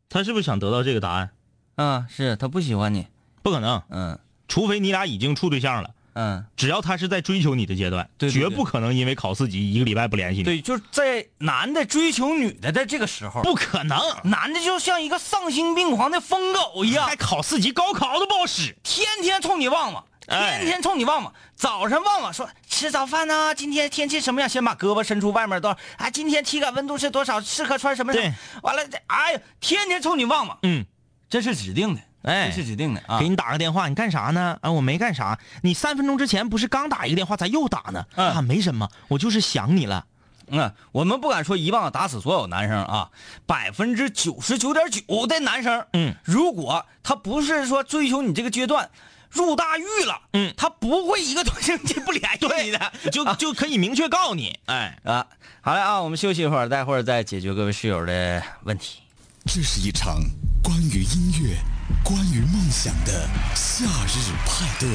[0.09, 1.31] 他是不是想得到这个答案？
[1.75, 3.07] 嗯，是他不喜欢你，
[3.41, 5.91] 不可能，嗯除非你俩已经处对象了。
[6.17, 18.75] 嗯，只要他是在追求你的阶段，对对对绝不可能因为考四级一个礼拜不联系你。，对，就是在男的追求女的的这个时候，不可能，男的就像一个丧心病狂的疯狗一样还，考四级，高考都不好使。
[18.83, 21.33] 天天冲你旺旺，哎天天冲你旺旺。
[21.55, 24.49] 早上旺旺说吃早饭呢，今天天气什么样？
[24.49, 25.77] 先把胳膊伸出外面多少？
[25.97, 27.39] 啊，今天体感温度是多少？
[27.39, 28.11] 适合穿什么？
[28.11, 30.85] 对，完了，这哎呀，天天冲你旺旺，嗯，
[31.29, 33.29] 这是指定的，哎这是指定的啊给。
[33.29, 34.57] 你打个电话，你干啥呢？
[34.61, 35.37] 啊，我没干啥。
[35.61, 38.05] 你三分钟之前不是刚打一个电话，咋又打呢？
[38.15, 40.05] 嗯啊，没什么，我就是想你了。
[40.47, 43.09] 嗯，我们不敢说一棒子打死所有男生啊，
[43.47, 48.89] 百分之九十九点九的男生，嗯，如果他不是说追求你这个阶段，
[49.35, 50.53] 入大狱了，嗯。
[50.57, 55.27] 他不会一个多星期不联系你的，就就可以明确告诉你，哎，啊，
[55.61, 58.99] 好嘞啊，我们休息一会儿，待会儿再解决各位室友的问题。
[59.45, 60.19] 这是一场
[60.63, 61.57] 关于音乐、
[62.03, 64.89] 关于梦想的夏日派对。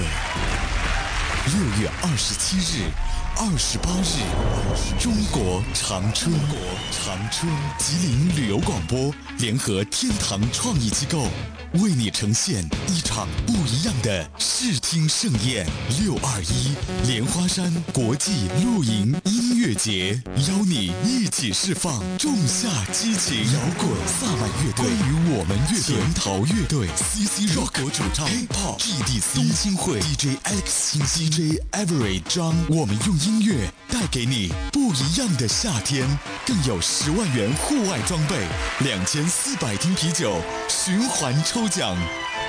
[1.46, 2.90] 六月二十七日、
[3.36, 6.58] 二十八日，中国长春，国
[6.90, 11.28] 长春，吉林旅游广播联合天堂创意机构，
[11.74, 15.64] 为你呈现一场不一样的视听盛宴。
[16.00, 16.74] 六二一
[17.06, 20.18] 莲花山国际露营一乐节，
[20.48, 23.44] 邀你一起释放仲夏激情。
[23.52, 36.08] 摇滚萨满乐队， 关于我们乐队，甜桃乐队，CC Rock 主唱，Hip Hop GDC，东青会 DJ Alex 清新，DJ Every 张，我们用音乐带给你不一样的夏天，
[36.46, 38.46] 更有十万元户外装备，
[38.78, 41.94] 两千四百听啤酒，循环抽奖。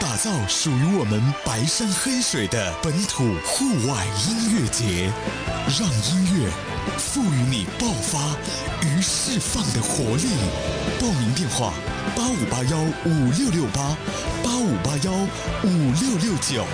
[0.01, 5.13] 打造属于我们白山黑水的本土户外音乐节，
[5.79, 6.49] 让音乐
[6.97, 8.35] 赋予你爆发
[8.83, 10.27] 与释放的活力。
[10.99, 11.71] 报名电话：
[12.15, 13.95] 八五八幺五六六八，
[14.43, 15.11] 八五八幺
[15.63, 16.65] 五六六九。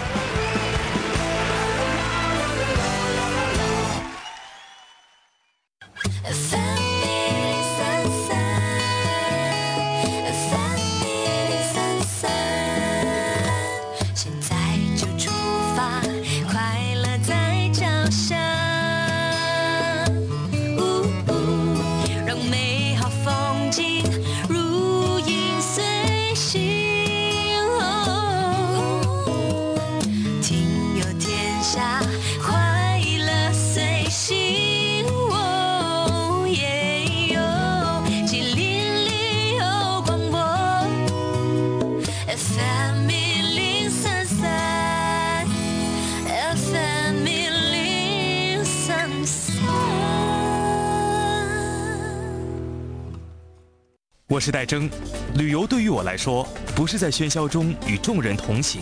[54.38, 54.88] 我是戴征，
[55.34, 58.82] 旅游对于我来说，不是在喧嚣中与众人同行，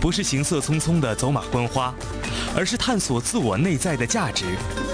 [0.00, 1.92] 不是行色匆匆的走马观花，
[2.54, 4.44] 而是探索自我内在的价值，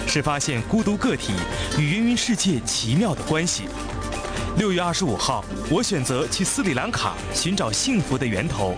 [0.07, 1.35] 是发现孤独个体
[1.79, 3.64] 与芸芸世界奇妙的关系。
[4.57, 8.75] 六月二十五号，我选择去斯里兰卡寻找幸福的源头，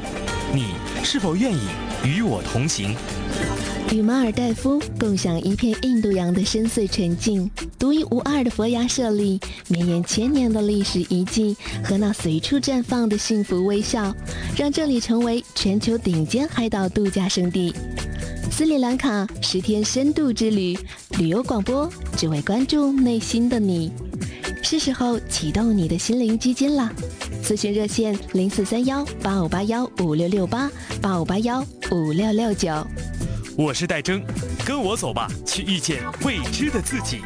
[0.53, 1.69] 你是否愿意
[2.05, 2.97] 与我同行？
[3.93, 14.15] 与马尔代夫共享一片印度洋的深邃纯净，独一无二的佛牙舍利，绵延千年的历史遗迹和那随处绽放的幸福微笑，
[14.57, 17.75] 让这里成为全球顶尖海岛度假胜地。
[18.51, 20.79] 斯里兰卡十天深度之旅，
[21.19, 23.93] 旅游广播只为关注内心的你。
[24.63, 26.91] 是时候启动你的心灵基金了！
[27.45, 30.69] 咨询热线零四三幺八五八幺五六六八
[31.01, 32.85] 八五八幺五六六九。
[33.57, 34.21] 我是戴征，
[34.65, 37.21] 跟我走吧，去遇见未知的自己。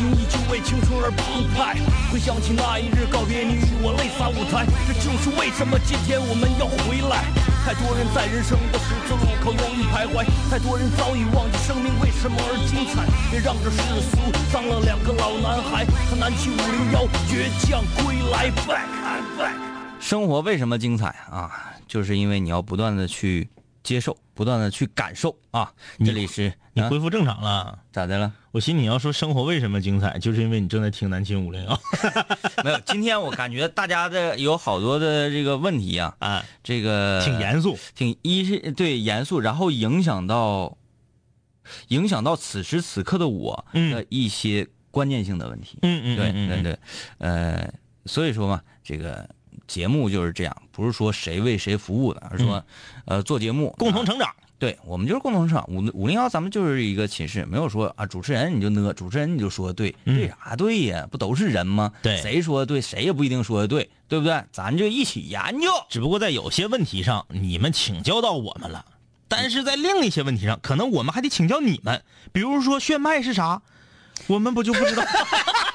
[0.00, 1.76] 滚烫的心依旧为青春而澎湃。
[2.10, 7.24] 回想起那一日告别你与我泪洒舞台，这就是为什么今天我们要回来。
[7.64, 13.04] 太多人在人生的十字路口犹豫徘徊，太多人早已忘记生命为什么而精彩。
[13.30, 13.76] 别让这世
[14.08, 14.16] 俗
[14.50, 19.52] 脏了两个老男孩，他南七五零幺倔强归来，back and back。
[20.00, 21.50] 生活为什么精彩啊？
[21.86, 23.48] 就是因为你要不断的去
[23.82, 25.70] 接受，不断的去感受啊。
[25.98, 27.78] 这里是啊你恢复正常了。
[27.92, 28.32] 咋的了？
[28.52, 31.80] 我寻你要说生活为什么精彩，就是因为你正在听南秦五零幺
[32.64, 37.78] 没有，今天我感觉大家的有好多的这个问题啊，啊，这个挺严肃。
[37.94, 40.76] 挺一是对严肃，然后影响到
[41.88, 45.78] 影响到此时此刻的我嗯的一些关键性的问题。
[45.82, 46.78] 嗯嗯，对嗯对，对，
[47.18, 47.72] 呃，
[48.06, 49.28] 所以说嘛，这个
[49.68, 52.64] 节目就是这样，不是说谁为谁服务的，而是说，
[53.04, 54.28] 呃，做节目啊共同成长。
[54.60, 55.64] 对我们就是共同市场。
[55.68, 61.08] 五五零幺，咱们就是一个寝室，没有说啊，主持人你就呢，主持人你就说对，嗯对啥对呀？
[61.10, 61.90] 不都是人吗？
[62.02, 64.44] 对谁说的对，谁也不一定说的对，对不对？
[64.52, 65.68] 咱就一起研究。
[65.88, 68.84] 只不过在有些问题上，你们请教到我们了，
[69.28, 72.02] 但是在另一些问题上，可能我们还得请教你们。
[72.30, 73.62] 比如说炫迈是啥，
[74.26, 75.02] 我们不就不知道？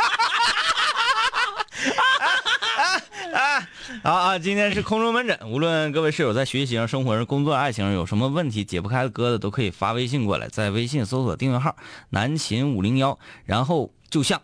[4.05, 11.75] 好啊，今天是空中门诊，无论各位室友在学习上、生活上、工作、爱情上有什么问题解不开的疙瘩，都可以发微信过来，在微信搜索订阅号
[12.11, 14.39] “南秦五零幺”，然后就像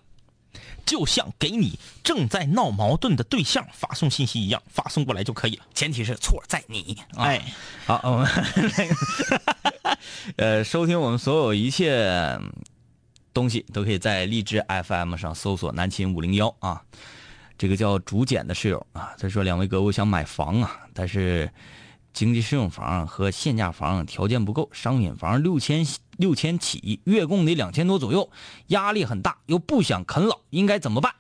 [0.84, 5.64] 就像给你正在闹矛盾的对象发送信息一样，发送过来就可以了。
[5.76, 6.98] 前提是错在你。
[7.16, 7.54] 啊、哎，
[7.86, 9.98] 好，我们那个
[10.38, 12.04] 呃，收听我们所有一切
[12.42, 12.52] 嗯
[13.32, 16.82] 东西都可以在荔枝 FM 上搜索“南秦五零幺”啊。
[17.62, 21.48] 这个叫竹简的室友啊，他说两位哥，我想买房啊，但是
[22.12, 25.86] 经济适用房和限价房条件不够，商品房六千
[26.18, 28.28] 六千起，月供得两千多左右，
[28.70, 31.14] 压力很大，又不想啃老，应该怎么办？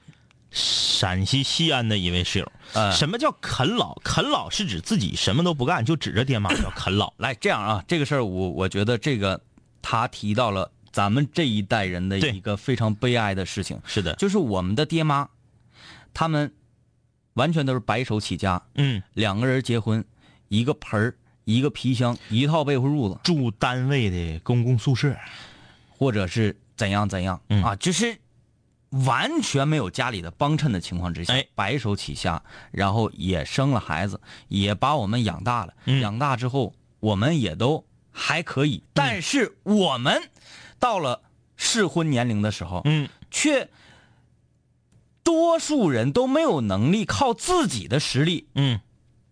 [0.49, 3.93] 陕西西安的一位室友，呃什么叫啃老？
[4.03, 7.13] 啃老是指自己什么都不干，就指着爹妈叫啃老。
[7.21, 9.39] 来，这样啊，这个事儿我我觉得这个
[9.79, 15.29] 他提到了咱们这一代人的一个非常悲哀的事情，是的，就是我们的爹妈，
[16.13, 16.53] 他们
[17.33, 20.03] 完全都是白手起家，嗯，两个人结婚，
[20.47, 25.15] 一个盆儿，一个皮箱，一套被褥子，住单位的公共宿舍，
[25.89, 27.63] 或者是怎样怎样、嗯。
[27.63, 28.17] 啊，就是
[29.05, 31.47] 完全没有家里的帮衬的情况之下，哎。
[31.55, 34.19] 白手起家，然后也生了孩子，
[34.49, 35.73] 也把我们养大了。
[35.85, 36.01] 嗯。
[36.01, 40.21] 养大之后，我们也都还可以，但是我们
[40.79, 41.21] 到了
[41.55, 43.69] 适婚年龄的时候，嗯，却
[45.31, 48.81] 多数人都没有能力靠自己的实力，嗯，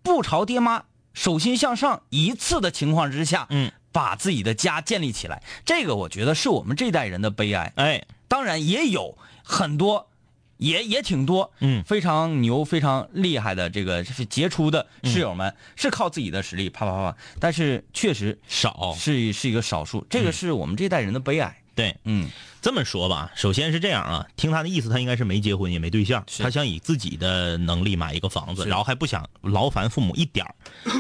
[0.01, 5.43] 不朝爹妈手心向上一次的情况之下，嗯，把自己的家建立起来。
[5.65, 7.73] 这个我觉得是我们这代人的悲哀。
[7.75, 10.09] 哎，当然也有很多，
[10.55, 18.95] 也也挺多，嗯非常牛、非常厉害的这个是杰出的室友们，是靠自己的实力啪啪啪，但是确实少。
[18.97, 21.58] 是是一个少数，这个是我们这代人的悲哀。
[21.79, 22.29] 对，嗯
[22.61, 30.55] 这么说吧，首先是这样啊，听他的意思，他应该是没结婚也没对象，他想以自己的能力买一个房子，然后还不想劳烦父母一点儿。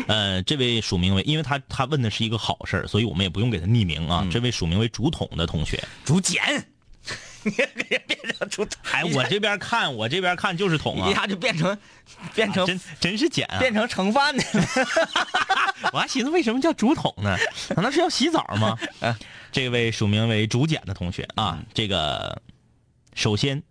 [0.07, 4.21] 呃，这位署名为，因为他他问的是一个好事儿，所以我们也不用给他匿名啊。
[4.23, 6.41] 嗯这位署名为竹筒的同学，竹简，
[7.43, 11.77] 你也别变成竹筒，哎，我这边看，我这边看就是桶啊，一下就变成
[12.33, 13.59] 变成、真真是碱啊！
[13.59, 14.43] 变成盛饭的。
[15.91, 17.35] 我还寻思为什么叫竹筒呢？
[17.75, 18.77] 难道是要洗澡吗？
[19.01, 19.13] 哎
[19.51, 22.41] 这位署名为竹简的同学啊，嗯这个
[23.13, 23.61] 首先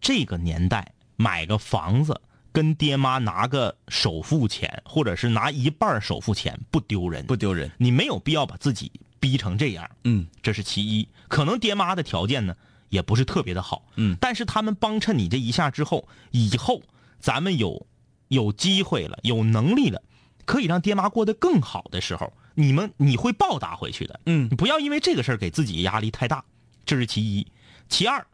[0.00, 2.20] 这个年代买个房子
[2.52, 7.70] 跟爹妈拿个首付钱，或者是拿一半首付钱不丢人，不丢人。
[7.78, 11.06] 你没有必要把自己逼成这样，嗯这是其一。
[11.28, 12.56] 可能爹妈的条件呢
[12.88, 16.80] 也不是特别的好，嗯但是他们帮衬你这一下之后，以后
[17.20, 17.86] 咱们有
[18.28, 20.02] 有机会了，有能力了，
[20.44, 24.20] 可以让爹妈过得更好的时候，你们你会报答回去的。
[24.26, 24.48] 嗯。
[24.50, 26.44] 你不要因为这个事儿给自己压力太大，
[26.84, 27.46] 这是其一。
[27.88, 28.26] 其二，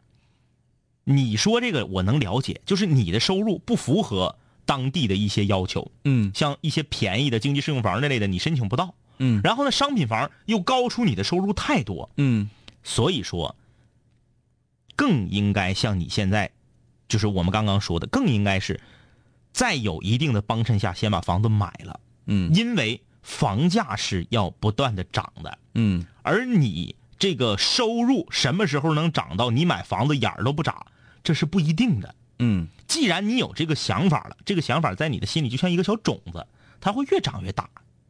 [1.03, 6.31] 你说这个我能了解，就是你的收入不符合当地的一些要求，嗯。
[6.33, 8.95] 像一些便宜的经济适用房那类的，你申请不到。
[9.19, 9.41] 嗯。
[9.43, 12.49] 然后呢，商品房又高出你的收入太多，嗯。
[12.81, 13.55] 所以说，
[14.95, 16.51] 更应该像你现在，
[17.07, 18.79] 就是我们刚刚说的，更应该是
[19.51, 22.53] 在有一定的帮衬下，先把房子买了，嗯。
[22.55, 30.85] 因为房价是要不断的涨的，嗯而你这个收入什么时候能涨到你买房子眼儿都不眨，
[31.23, 32.13] 这是不一定的。
[32.39, 36.45] 嗯既然你有这个想法了，这个想法在你的心里就像一个小种子，
[36.81, 37.69] 它会越长越大，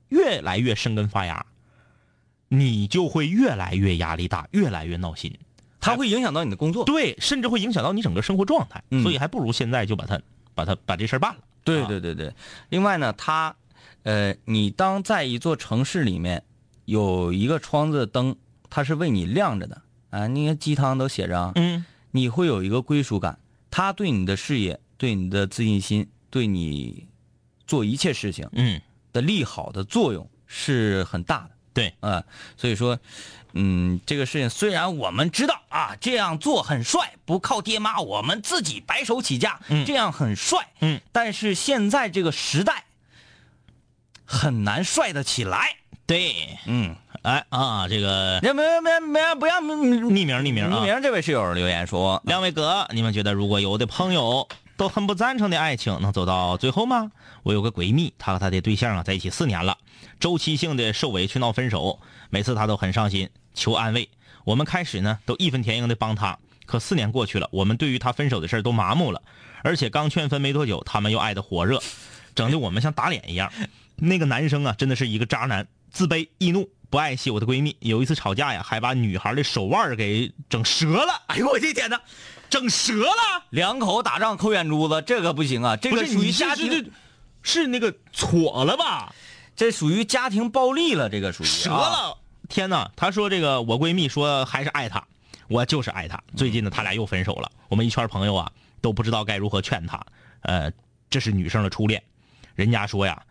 [0.10, 1.46] 越来越生根发芽，
[2.48, 5.38] 你就会越来越压力大，越来越闹心。
[5.80, 6.86] 它会影响到你的工作。
[6.86, 10.20] 对，甚至会影响到你整个生活状态，嗯所以还不如现在就把它
[10.56, 11.42] 把它把这事儿办了。
[11.64, 12.34] 对啊对对对，
[12.70, 13.56] 另外呢，它，
[14.04, 16.44] 呃，你当在一座城市里面
[16.86, 18.36] 有一个窗子灯，
[18.70, 23.40] 它是为你亮着的啊，那个鸡汤都写着啊，嗯，你会有一个归属感，
[23.72, 27.08] 它对你的事业、对你的自信心、对你
[27.66, 28.82] 做一切事情嗯，
[29.12, 31.50] 的利好的作用是很大的。
[31.74, 32.24] 对，啊、
[32.56, 33.00] 所以说，
[33.54, 39.84] 嗯，这个事情虽然我们知道啊，这样做很帅，不靠爹妈，我们自己白手起家，嗯。
[39.84, 42.86] 这样很帅，嗯，但是现在这个时代
[44.34, 45.76] 很难帅得起来，
[46.08, 57.12] 对，嗯，哎啊，这个没没没没不要匿匿名匿名匿，名，这位室友留言说，两位哥，你们觉得如果有的朋友都很不赞成的爱情能走到最后吗？
[57.44, 59.78] 我有个闺蜜，她和她的对象啊在一起四年了，
[60.20, 62.00] 周期性的受委屈闹分手，
[62.32, 64.10] 每次她都很伤心，求安慰。
[64.46, 69.22] 我们开始呢都义愤填膺的帮她，可四年过去了，我们对于她分手的事都麻木了，
[69.64, 71.80] 而且刚劝分没多久，他们又爱得火热，
[72.34, 73.52] 整的我们像打脸一样。
[73.96, 77.76] 那个男生啊，真的是一个渣男，自卑易怒，不爱惜我的闺蜜。
[77.80, 81.24] 有一次吵架呀，还把女孩的手腕给整折了。
[81.28, 82.02] 哎呦我的天哪，
[82.50, 86.92] 整折了，两口打仗扣眼珠子，这个不行啊，这个属于家庭
[87.42, 89.14] 是那个错了吧？
[89.56, 92.18] 这属于家庭暴力了，这个属于折啊了！
[92.50, 92.92] 天哪！
[92.96, 95.06] 她说这个我闺蜜说还是爱他，
[95.48, 96.20] 我就是爱他。
[96.36, 97.52] 最近呢，他俩又分手了。
[97.70, 100.04] 我们一圈朋友啊都不知道该如何劝他。
[100.42, 100.72] 呃，
[101.10, 102.02] 这是女生的初恋，
[102.56, 103.22] 人家说呀，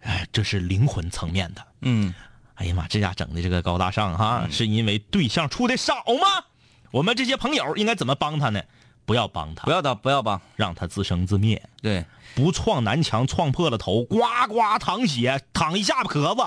[0.00, 1.66] 哎，这是灵魂层面的。
[1.82, 2.14] 嗯。
[2.54, 6.44] 哎呀妈，这家整的这个高大上哈，是因为对象处的少吗？
[6.90, 8.60] 我们这些朋友应该怎么帮他呢？
[9.06, 11.62] 不要帮他，不要他，不要帮，让他自生自灭。
[11.80, 14.18] 对，不撞南墙，撞破了头，呱
[14.48, 16.42] 呱淌血，淌一下巴壳子，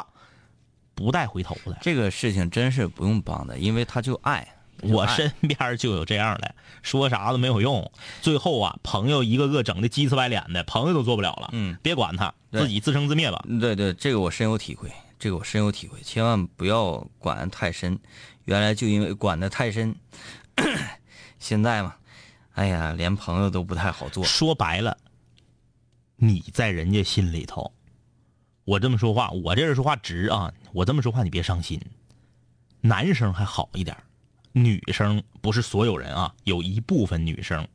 [0.94, 1.78] 不带回头的。
[1.82, 4.46] 这个事情真是不用帮的，因为他就爱。
[4.84, 11.50] 我身边就有这样的， 说啥都没有用，最后啊，朋友一个个整的鸡翅白脸的，朋友都做不了了。
[11.54, 13.44] 嗯，别管他，自己自生自灭吧。
[13.60, 18.00] 对对，这个我深有体会，这个我深有体会，千万不要管的太深。
[18.46, 19.96] 原来就因为管的太深，
[21.38, 21.96] 现在嘛，
[22.54, 24.24] 哎呀，连朋友都不太好做。
[24.24, 24.98] 说白了，
[26.16, 27.72] 你在人家心里头，
[28.66, 31.80] 我这么说话，我这人说话直啊，我这么说话你别伤心。
[32.82, 34.04] 男生还好一点儿，
[34.54, 37.68] 女生不是所有人啊，有一部分女生，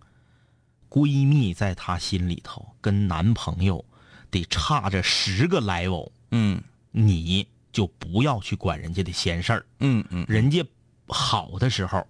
[0.89, 3.85] 闺蜜在她心里头跟男朋友
[4.31, 9.67] 得差着十个 level，嗯你就不要去管人家的闲事儿。
[9.81, 10.65] 嗯嗯，人家
[11.09, 12.07] 好的时候，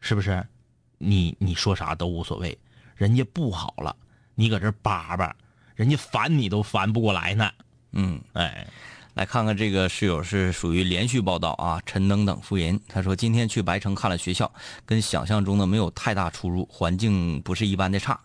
[0.00, 0.44] 是不是？
[0.98, 2.58] 你你说啥都无所谓。
[2.96, 3.94] 人家不好了，
[4.34, 5.34] 你搁这叭叭，
[5.74, 7.50] 人家烦你都烦不过来呢。
[7.92, 8.66] 嗯，哎，
[9.14, 14.52] 来看看这个室友是属于连续报道啊，陈等等夫人，他说今天去白城看了学校，
[14.84, 18.18] 跟想象中的没有太大出入，环境不是一般的差。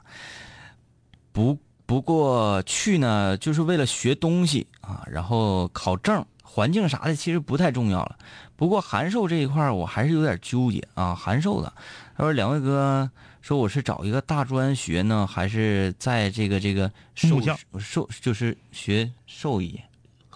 [1.31, 8.17] 不不过去呢，就是为了学东西啊，然后考证，环境啥的其实不太重要了。
[8.55, 11.71] 不过函授这一块我还是有点纠结啊，函授的。
[12.17, 13.09] 他说两位哥
[13.41, 17.39] 说我是找一个大专学呢，还是在这个这个兽
[17.79, 19.79] 兽就是学兽医？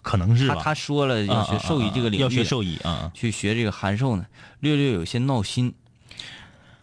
[0.04, 0.54] 可能是吧。
[0.54, 3.12] 他他说了要学兽医这个领域，要学兽医啊。
[3.16, 4.24] 去学这个函授呢，
[4.60, 5.74] 略略有些闹心。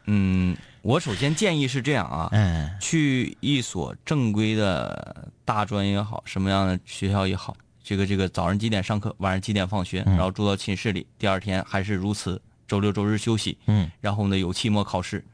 [0.06, 15.24] 嗯，我首先建议是这样啊，嗯去一所正规的大专也好，什么样的学校也好，这个这个早上几点上课，晚上几点放学，嗯然后住到寝室里，第二天还是如此，周六周日休息，嗯然后呢有期末考试，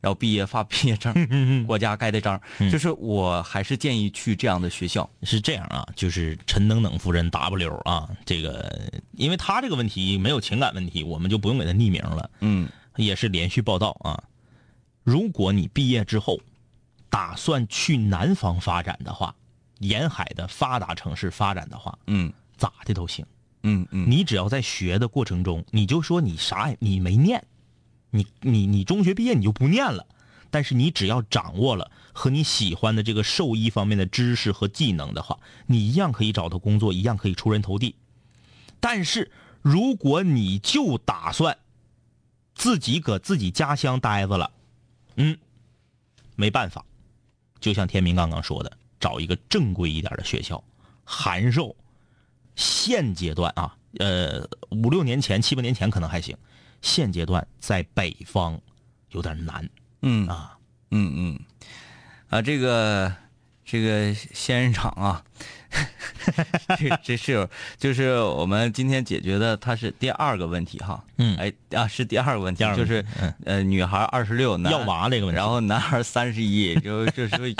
[0.00, 2.40] 然后毕业发毕业证， 嗯国家盖的章，
[2.70, 5.08] 就是我还是建议去这样的学校。
[5.22, 12.30] 是这样啊，就是陈等等夫人 W 啊，这个因为他这个问题没有情感问题，我们就不用给他匿名了。
[12.40, 14.22] 嗯也是连续报道啊。
[15.04, 16.38] 如果你毕业之后
[17.08, 19.34] 打算去南方发展的话，
[19.78, 23.24] 沿海的发达城市发展的话，嗯咋的都行。
[23.62, 27.42] 嗯嗯，你只要在学的过程中，你就说你啥也你没念，
[28.10, 30.06] 你你你中学毕业你就不念了，
[30.50, 37.94] 但是你只要掌握了和你喜欢的这个兽医方面的知识和技能的话，你一样可以找到工作，一样可以出人头地。
[38.80, 39.30] 但是
[39.62, 41.56] 如果你就打算
[42.54, 44.50] 自己搁自己家乡待着了，
[45.16, 45.38] 嗯，
[46.36, 46.84] 没办法，
[47.60, 50.62] 就像天明刚刚说的，找一个正规一点的学校，
[51.04, 51.76] 函授。
[52.56, 56.36] 现阶段啊，呃，五六年前、七八年前可能还行，
[56.82, 58.60] 现阶段在北方
[59.10, 59.68] 有点难。
[60.02, 60.26] 嗯。
[60.28, 60.56] 啊。
[60.92, 61.40] 嗯嗯，
[62.30, 63.14] 啊，这个
[63.64, 65.22] 这个仙人掌啊，
[66.76, 71.04] 这这是有就是我们今天解决的，它是第二个问题哈。
[71.18, 71.36] 嗯。
[71.36, 73.06] 哎啊，是第二个问题就是
[73.44, 75.38] 呃，女孩二十六，要娃这个问题。
[75.38, 77.54] 然后男孩三十一，就 就是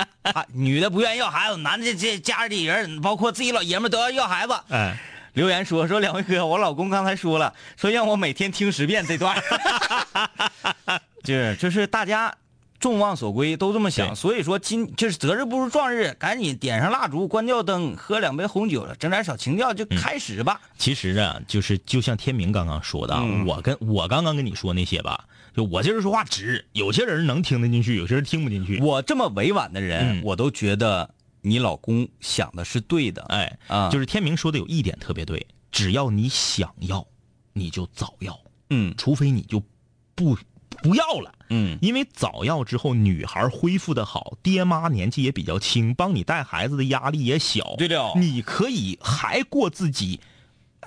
[0.53, 4.53] 女的不愿意要孩子，男的这家里人包括自己老爷们都要要孩子。
[4.71, 4.99] 哎，
[5.35, 9.35] 留言说说两位哥，我老公刚才说了，说让我每天听十遍这段。
[9.35, 12.35] 儿， 就是就是大家
[12.79, 20.61] 众望所归，都这么想，所以说今就是择日不如撞日，赶紧点上蜡烛，关掉灯，喝两杯红酒，整点小情调就开始吧。
[20.79, 23.15] 其实啊，就是就像天明刚刚说的
[23.47, 28.81] 我跟我刚刚跟你说那些吧，就我这人说话直，有些人能听得进去，有些人听不进去。
[28.81, 30.23] 我这么委婉的人，嗯。
[30.25, 31.11] 我都觉得
[31.43, 33.23] 你老公想的是对的。
[33.25, 37.07] 哎，啊就是天明说的有一点特别对，只要你想要，
[37.53, 38.39] 你就早要，
[38.71, 39.63] 嗯除非你就
[40.15, 40.37] 不
[40.83, 41.35] 不要了。
[41.53, 47.75] 嗯因为早要之后，女孩恢复的好，爹妈年纪也比较轻，帮你带孩子的压力也小。
[47.77, 50.21] 对了你可以还过自己、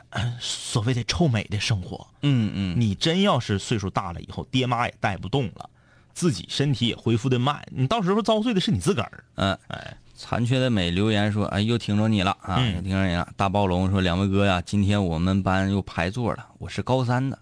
[0.10, 2.08] 呃所谓的臭美的生活。
[2.22, 5.70] 嗯嗯，你真要是岁数大了以后，爹妈也带不动了，
[6.14, 9.24] 自己身体也恢复的慢，你到时候遭罪的是你自个儿。
[9.36, 17.40] 嗯，哎，残缺的美留言说：“哎，又听着你了啊，嗯又听着你了。”大暴龙说：“两位哥呀，今天我们班又排座了，我是高三的。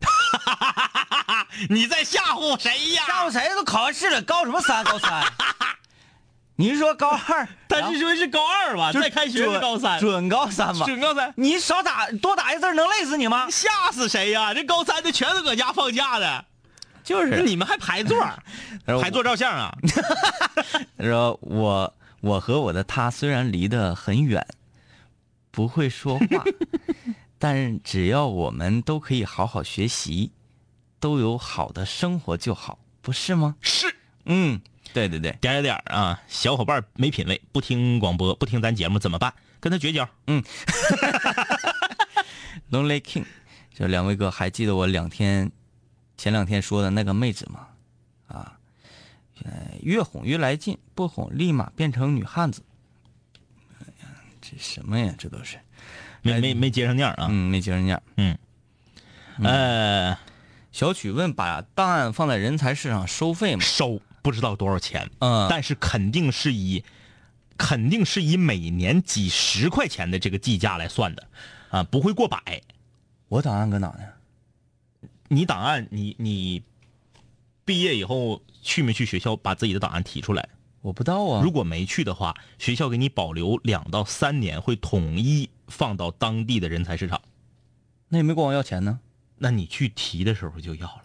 [1.68, 3.02] 你在吓唬谁呀？
[3.06, 3.48] 吓唬谁？
[3.54, 4.82] 都考完试了，高什么三？
[4.84, 5.22] 高三？
[6.56, 7.48] 你是说高二？
[7.68, 8.92] 他是说是高二吧？
[8.92, 10.84] 就再开学是准高三，准高三吧？
[10.86, 11.32] 准高三。
[11.36, 13.48] 你少打多打一字儿能累死你吗？
[13.50, 14.52] 吓死谁呀？
[14.54, 16.44] 这高三的全都搁家放假的，
[17.10, 18.16] 就是你们还排座
[19.02, 19.76] 排座照相啊？
[20.96, 24.46] 他说我我和我的他虽然离得很远，
[25.50, 26.44] 不会说话，
[27.36, 30.30] 但只要我们都可以好好学习，
[31.00, 33.56] 都有好的生活就好，不是吗？
[33.60, 33.92] 是。
[34.26, 34.60] 嗯，
[34.92, 39.34] 对对对，点点点啊，小伙伴没品位，不听广播，不听咱节目怎么办？
[39.58, 40.08] 跟他绝交。
[40.28, 40.42] 嗯
[42.70, 43.24] Lonely King，
[43.74, 45.50] 就两位哥还记得我两天
[46.20, 47.66] 前两天说的那个妹子嘛？
[48.28, 48.58] 啊，
[49.42, 49.50] 呃，
[49.80, 52.62] 越哄越来劲，不哄立马变成女汉子。
[53.80, 54.08] 哎呀，
[54.38, 55.14] 这什么呀？
[55.16, 55.58] 这都是，
[56.20, 57.28] 没没没接上念啊。
[57.30, 58.02] 嗯，没接上念。
[58.18, 58.36] 嗯
[59.42, 60.18] 呃，
[60.70, 63.62] 小曲问：把档案放在人才市场收费吗？
[63.62, 66.84] 收不知道多少钱，嗯但是肯定是以
[67.56, 71.26] 肯定是以每年几十块钱的这个计价来算的，
[71.70, 72.60] 啊，不会过百。
[73.28, 74.00] 我档案搁哪呢？
[75.32, 76.60] 你档案，你你
[77.64, 80.48] 毕业以后去没去学校把自己的档案提出来？
[80.82, 81.40] 我不知道啊。
[81.40, 87.22] 如果没去的话，学校给你保留两到三年，会统一放到当地的人才市场。
[88.08, 88.98] 那也没管我要钱呢。
[89.38, 91.02] 那你去提的时候就要了。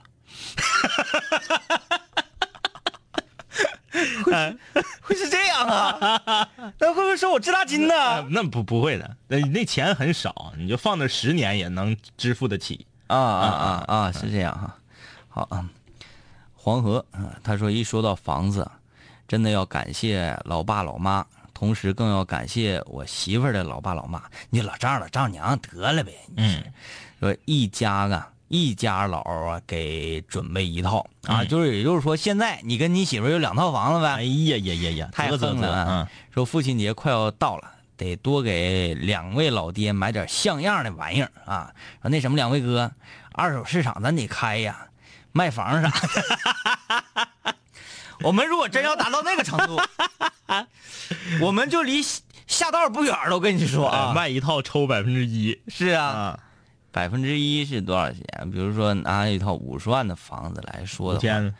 [5.01, 6.49] 会是这样啊？
[6.79, 8.27] 那会不会说我滞纳金呢？
[8.31, 12.87] 那不不会的，那那钱很少，你就放那十年也能支付得起。
[13.07, 14.11] 啊啊啊啊！
[14.11, 14.75] 是这样哈。
[15.29, 15.67] 好啊，
[16.55, 18.69] 黄河啊，他说一说到房子，
[19.27, 24.23] 真的要感谢老爸老妈，同时更要感谢我媳妇儿的老爸老妈。
[24.49, 26.13] 你老丈人老丈娘得了呗。
[26.37, 26.63] 嗯，
[27.19, 34.13] 说一家啊，一家老啊给准备一套啊，就是也就是说，现在你跟你媳妇儿有两套房子呗。
[34.15, 36.09] 哎呀呀呀呀，太啧啧啧横了啊啊！！
[36.33, 41.73] 说父亲节快要到了，得多给两位老爹买点像样的玩意儿啊！
[42.01, 42.91] 说那什么，两位哥，
[43.31, 44.87] 二手市场咱得开呀，
[45.31, 47.55] 卖房啥的。
[48.23, 49.79] 我们如果真要达到那个程度，
[51.41, 52.01] 我们就离
[52.47, 53.35] 下道不远了。
[53.35, 56.39] 我跟你说啊，卖一套抽百分之一是啊，啊，
[56.91, 58.23] 百分之一是多少钱？
[58.51, 61.55] 比如说拿一套五十万的房子来说的话，五千，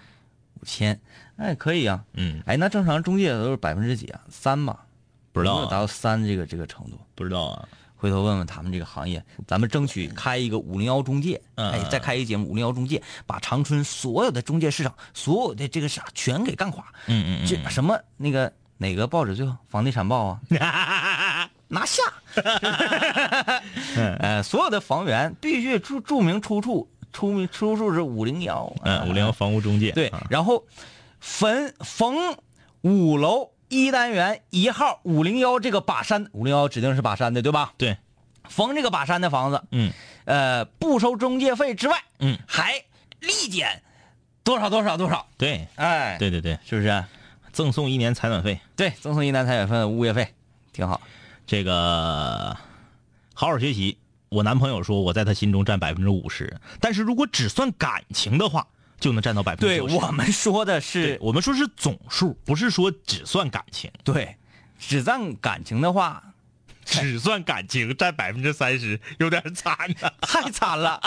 [0.62, 1.00] 五千，
[1.36, 2.04] 那也可以啊。
[2.14, 4.22] 嗯，哎，那正常中介都是百分之几啊？
[4.30, 4.85] 三吧？
[5.36, 7.00] 不知道啊没有达到三这个这个程度。
[7.14, 7.68] 不知道啊。
[7.98, 16.86] 回头问问他们这个行业，咱们争取开一个五零幺中介，嗯哎，再开一个节目五零幺中介，把长春所有的中介市场，所有的这个啥全给干垮。
[17.08, 19.56] 嗯嗯这什么那个哪个报纸最后？
[19.70, 20.40] 房地产报啊，
[21.70, 22.04] 拿下。
[24.20, 28.72] 呃， 所有的房源必须注注明出处，出名出处是五零幺。
[28.84, 30.64] 嗯，五零幺房屋中介对啊，然后
[31.22, 32.16] 逢逢
[32.82, 37.74] 五楼一单元一号五零幺这个把山，五零幺指定是把山的，对吧？
[37.78, 37.98] 对，
[38.48, 39.92] 逢这个把山的房子，嗯
[40.26, 42.84] 呃，不收中介费之外，嗯，还
[43.20, 43.82] 立减
[44.44, 47.04] 多少多少多少，对哎，，对对对，是不是？
[47.52, 50.34] 赠送一年采暖费，对，赠送一年采暖费物业费，
[50.74, 51.02] 挺好。
[51.48, 52.58] 这个
[53.34, 53.98] 好好学习。
[54.30, 58.68] 我男朋友说我在他心中占百分之五十，但是如果只算感情的话，
[59.06, 64.36] 就能占到百分之对我们说的是我们说是总数，不是说只算感情，对，
[64.80, 66.24] 只占感情的话
[66.84, 71.00] 只算感情占百分之三十，有点惨呐、 太惨了，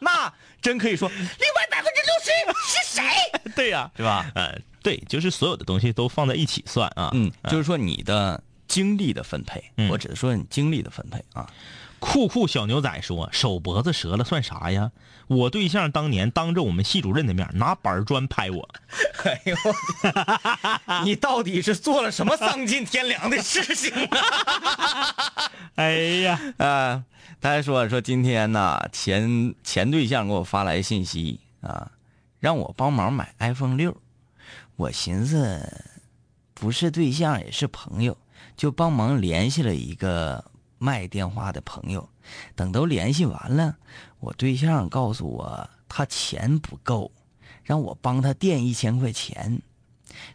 [0.00, 0.32] 那
[0.62, 2.30] 真可以说另外百分之六十
[2.72, 3.02] 是谁？
[3.56, 4.30] 对呀、是吧？
[4.36, 7.10] 呃，对，就是所有的东西都放在一起算啊。
[7.14, 11.50] 嗯，就是说你的精力的分配，嗯我只是说你精力的分配啊。
[12.00, 14.90] 酷酷小牛仔说：“手脖子折了算啥呀？
[15.28, 18.68] 我对象当年当着我们系主任的面拿板砖拍我，
[19.22, 19.56] 哎呦，
[21.04, 25.52] 你到底是做了什么丧尽天良的事情啊？
[25.76, 25.92] 哎
[26.22, 27.04] 呀，啊，
[27.40, 31.92] 他还说说今天呢，前前对象给我发来信息啊，
[32.40, 33.96] 让我帮忙买 iPhone 六。
[34.76, 35.86] 我寻思
[36.54, 38.16] 不是对象也是朋友，
[38.56, 40.49] 就帮忙联系了一个
[40.80, 42.08] 卖电话的朋友。
[42.56, 43.76] 等都联系完了，
[44.18, 47.12] 我对象告诉我他钱不够，
[47.62, 49.62] 让我帮他垫一千块钱。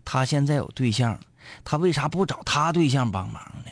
[0.06, 1.20] 他现在有对象，
[1.64, 3.72] 他为啥不找他对象帮忙呢？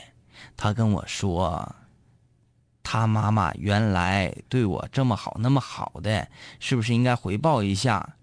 [0.57, 1.75] 他跟我说，
[2.83, 6.27] 他妈妈原来对我这么好，那么好的，
[6.59, 8.15] 是不是应该回报一下？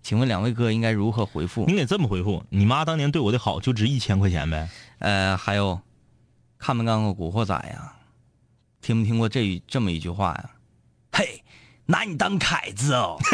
[0.00, 1.66] 请问两位哥应该如何回复？
[1.66, 4.68] 你得这么回复：你妈当年对我的好就值一千块钱呗。
[5.00, 5.80] 呃，还有，
[6.58, 7.92] 看没看过《古惑仔》呀？
[8.80, 10.50] 听没听过这这么一句话呀？
[11.12, 11.42] 嘿，
[11.86, 13.18] 拿你当凯子哦！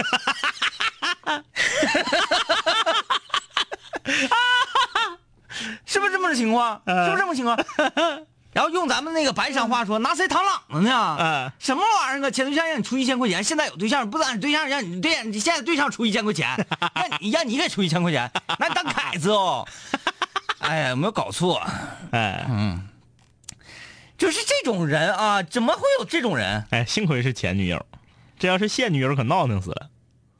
[5.86, 6.80] 是不是这么个情况？
[6.86, 7.56] 是不是这么情况？
[8.52, 11.16] 然后用咱们那个白山话说，拿谁当朗子呢？
[11.20, 12.30] 嗯什么玩意儿啊？
[12.30, 16.48] 前对象让你出一千块钱，现在有对象不让你对象让你对，你现在对象出一千块钱，
[16.94, 19.66] 让你让你给出一千块钱，拿你当凯子哦！
[20.60, 21.60] 哎呀，有没有搞错？
[22.12, 22.46] 哎
[24.24, 26.64] 就是这种人啊，怎么会有这种人？
[26.70, 27.84] 哎，幸亏是前女友，
[28.38, 29.90] 这要是现女友可闹腾死了。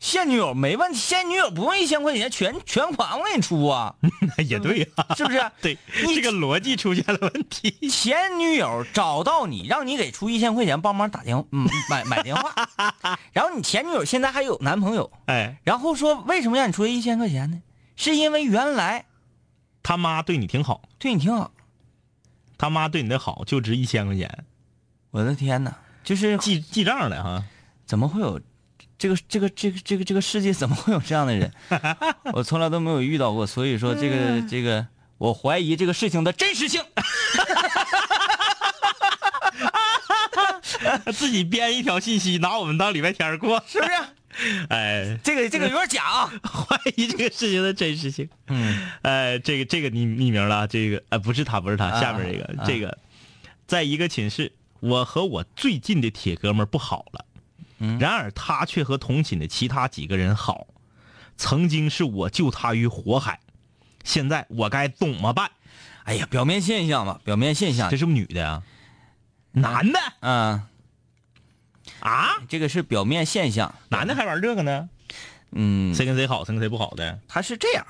[0.01, 3.95] 现女友没问题，现女友不用一千块钱，全全款我给你出啊，
[4.49, 5.39] 也对啊、是不是？
[5.61, 7.91] 对，这个逻辑出现了问题。
[7.91, 12.55] 前女友找到你，让你给出一千块钱帮忙打电嗯买买电话，
[13.35, 17.61] 然后你前女友现在还有男朋友，哎，然后说为什么让你出一千块钱呢？
[17.97, 19.05] 是因为原来
[19.82, 21.51] 他妈对你挺好，对你挺好。
[22.57, 24.45] 他妈对你的好就值一千块钱，
[25.11, 27.45] 我的天哪，就是记记账的哈。
[27.87, 28.41] 怎么会有
[28.97, 31.53] 这个这个这个这个这个世界怎么会有这样的人？
[32.33, 34.87] 我从来都没有遇到过，所以说这个这个，
[35.19, 36.83] 我怀疑这个事情的真实性。
[41.13, 43.93] 自己编一条信息，拿我们当礼拜天过，是不是？
[44.68, 46.32] 哎，这个这个有点假啊。
[46.43, 48.28] 怀疑这个事情的真实性。
[48.49, 52.99] 嗯，哎，这个这个你匿名了啊，这个呃不是他不是他，啊下面这个、啊这个，
[53.66, 57.24] 在一个寝室，我和我最近的铁哥们儿不好了，
[57.78, 60.66] 嗯然而他却和同寝的其他几个人好，
[61.37, 63.41] 曾经是我救他于火海，
[64.03, 65.51] 现在我该怎么办？
[66.05, 67.97] 哎呀，表面现象吧，表面现象这。
[67.97, 68.62] 是不是女的呀？
[69.53, 70.62] 男的嗯，
[72.05, 72.37] 啊？
[72.49, 73.75] 这个是表面现象。
[73.89, 74.89] 男的还玩这个呢？
[75.53, 77.19] 嗯，谁跟谁好，谁跟谁不好的？
[77.27, 77.87] 他是这样，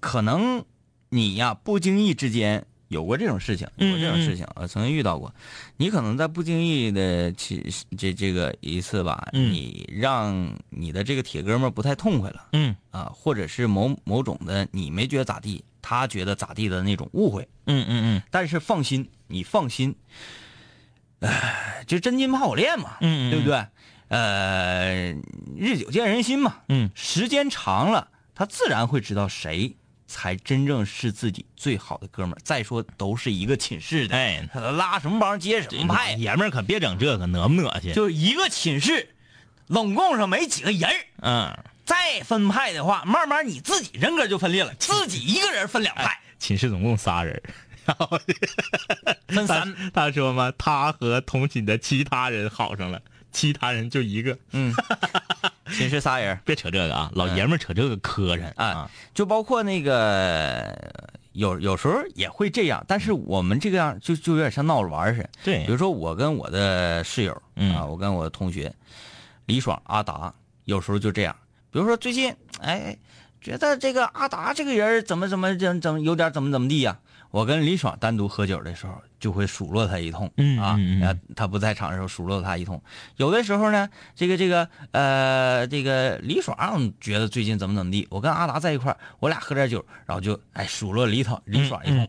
[0.00, 0.64] 可能
[1.08, 5.34] 你呀不经意之间有过这种事情，有过这种事情，我曾经遇到过。
[5.76, 7.64] 你可能在不经意的其
[7.96, 17.48] 这这个一次吧，嗯你让你的这个铁哥们儿不太痛快了嗯啊，或者是某某种的你没觉得咋地，他觉得咋地的那种误会。
[17.66, 19.94] 嗯嗯嗯但是放心，你放心，
[21.20, 23.66] 哎，就真金怕火炼嘛，嗯嗯对不对？
[24.08, 25.14] 呃，
[25.56, 32.38] 日久见人心嘛，嗯时间长了，他自然会知道谁才真正是自己最好的哥们儿。
[32.42, 37.92] 再说，都是一个寝室的，哎他拉什么帮接什嗯，么派，爷们儿可别整这个，恶不恶心？
[37.92, 39.14] 就一个寝室，
[39.66, 47.42] 拢共上没几个人儿嗯，再分派的话，慢慢你自己人格就分裂了，自己一个人分两派，寝室总共仨人儿，
[47.88, 48.18] 然 后
[49.28, 53.00] 分他三，他说嘛，他和同寝的其他人好上了，
[53.32, 54.36] 其他人就一个。
[54.52, 54.74] 嗯，
[55.72, 56.38] 寝室仨人。
[56.44, 58.52] 别扯这个啊，老爷们儿扯这个磕碜。
[58.56, 60.76] 啊，就包括那个
[61.32, 65.30] 有有时候也会这样，但是我们这个样就就有点像闹着玩儿似的。
[65.44, 65.64] 对。
[65.64, 67.74] 比如说我跟我的室友、嗯。
[67.74, 68.70] 啊，我跟我的同学
[69.46, 70.34] 李爽、阿达，
[70.66, 71.34] 有时候就这样。
[71.70, 72.96] 比如说最近，哎，
[73.40, 76.98] 觉得这个阿达这个人怎么怎么怎怎么有点怎么怎么地呀、
[77.30, 80.26] 我跟李爽单独喝酒的时候，就会数落他一通，
[80.60, 80.78] 啊，
[81.36, 82.82] 他不在场的时候数落他一通。
[83.16, 91.98] 有的时候呢，这个这个呃，这个李爽觉得最近怎么怎么地，我跟阿达在一块儿，我俩喝点酒，然后就哎数落李爽李爽一通。
[91.98, 92.08] 嗯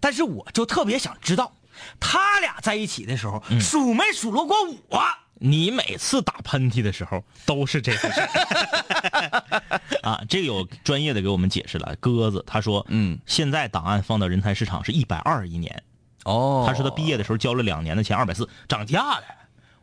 [0.00, 1.52] 但是我就特别想知道，
[1.98, 4.56] 他俩在一起的时候、数没数落过
[4.88, 5.02] 我？
[5.42, 9.62] 你每次打喷嚏的时候都是这回事儿
[10.04, 10.20] 啊。
[10.28, 15.82] 这个有专业的给我们解释了，鸽子他说，嗯，现在档案放到人才市场是一百二一年，
[16.24, 19.24] 哦他说他毕业的时候交了两年的钱，二百四，涨价了。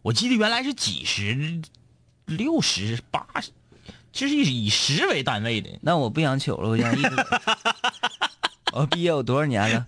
[0.03, 1.59] 我记得原来是几十、
[2.25, 3.49] 六十、八十，
[4.13, 5.69] 这是以以十为单位的。
[5.81, 7.09] 那我不想求了，我想一直。
[8.73, 9.85] 我毕业有多少年了？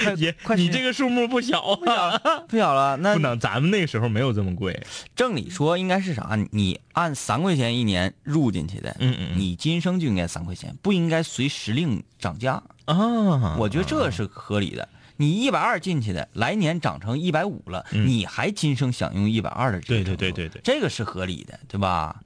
[0.00, 2.18] 嗯快也快去你这个数目不小啊，
[2.48, 2.96] 不小了。
[3.02, 4.80] 那不能，咱们那个时候没有这么贵。
[5.16, 6.38] 正理说应该是啥？
[6.52, 12.62] 你按三块钱一年入进去的，嗯嗯嗯你今生就应该三块钱，不应该随时令涨价。
[12.86, 14.88] 啊我觉得这是合理的。
[15.16, 22.22] 你一百二进去的，来年涨成一百五了，嗯你还今生享用一百二的这个对对对对对这个是合理的，对吧？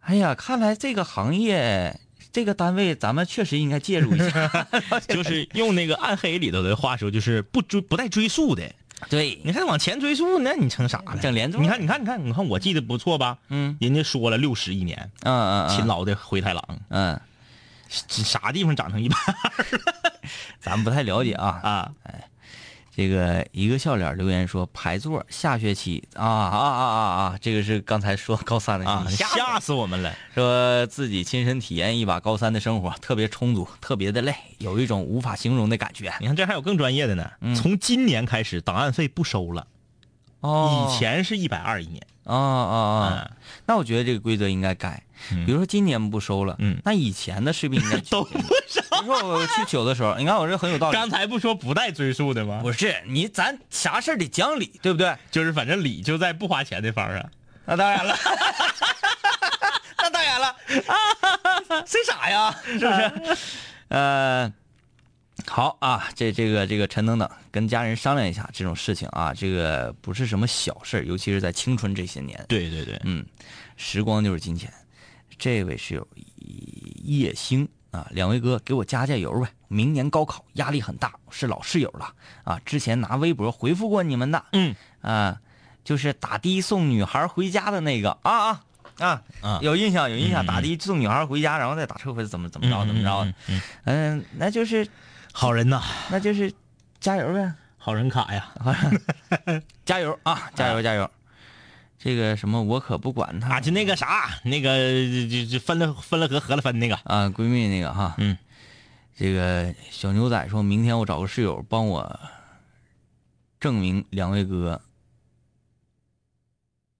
[0.00, 2.00] 哎呀，看来这个行业、
[2.32, 4.66] 这个单位，咱们确实应该介入一下。
[5.08, 8.62] 就是用那个暗黑里头的话说，就是不追不带追溯的。
[9.10, 11.16] 对，你看往前追溯，那你成啥了？
[11.20, 13.36] 整连坐你看，你看，你看，你看，我记得不错吧？
[13.48, 17.20] 嗯人家说了六十一年，嗯嗯，嗯勤，劳的灰太狼，嗯，
[17.88, 19.16] 啥地方长成一百
[20.60, 21.60] 咱们不太了解啊。
[21.62, 21.90] 啊？
[22.94, 30.14] 这个一个笑脸留言说排座下学期啊啊啊啊啊，这个是刚才说高三的啊，吓吓死我们了！
[30.34, 36.12] 说自己亲身体验一把高三的生活，特别充足，特别的累，有一种无法形容的感觉。
[36.20, 37.30] 你看这还有更专业的呢。
[37.56, 39.66] 从今年开始，档案费不收了，
[40.40, 42.06] 哦以前是一百二一年。
[42.24, 43.30] 啊啊啊！
[43.66, 45.02] 那我觉得这个规则应该改，
[45.46, 48.80] 比如说今年不收了，嗯那以前的是不是应该 都不收？
[49.02, 50.96] 比如说我去取的时候，你看我这很有道理。
[50.96, 52.60] 刚才不说不带追溯的吗？
[52.62, 55.16] 不是你，咱啥事儿得讲理，对不对？
[55.30, 57.30] 就是反正理就在不花钱的方上。
[57.64, 58.16] 那当然了，
[59.98, 62.54] 那当然了，啊 谁傻呀？
[62.66, 62.86] 是不
[63.34, 63.36] 是？
[63.88, 64.52] 呃，
[65.46, 72.44] 好啊，这这个这个陈等等跟家人商量一下这种事情啊，这个不是什么小事儿尤其是在青春这些年。
[72.48, 73.24] 对对对，嗯，
[73.76, 74.72] 时光就是金钱。
[75.38, 76.06] 这位室友
[77.02, 79.48] 叶星啊，两位哥给我加加油呗！
[79.66, 82.14] 明年高考压力很大，是老室友了
[82.44, 82.60] 啊。
[82.64, 85.40] 之前拿微博回复过你们的，嗯啊，
[85.82, 88.64] 就是打的送女孩回家的那个啊啊
[88.98, 93.34] 啊啊有印象有印象，打的送女孩回家，然后再打车回怎么怎么着怎么着
[93.84, 94.86] 嗯，那就是
[95.32, 96.52] 好人呐，那就是
[97.00, 98.52] 加油呗，好人卡呀！
[99.84, 101.10] 加油啊，加油加油！
[101.98, 103.54] 这个什么我可不管他。
[103.54, 104.76] 啊，就那个啥，那个
[105.28, 108.36] 就就分了分了合合了分那个，啊，闺蜜那个哈，嗯，
[109.16, 112.20] 这个小牛仔说明天我找个室友帮我
[113.58, 114.80] 证明两位哥。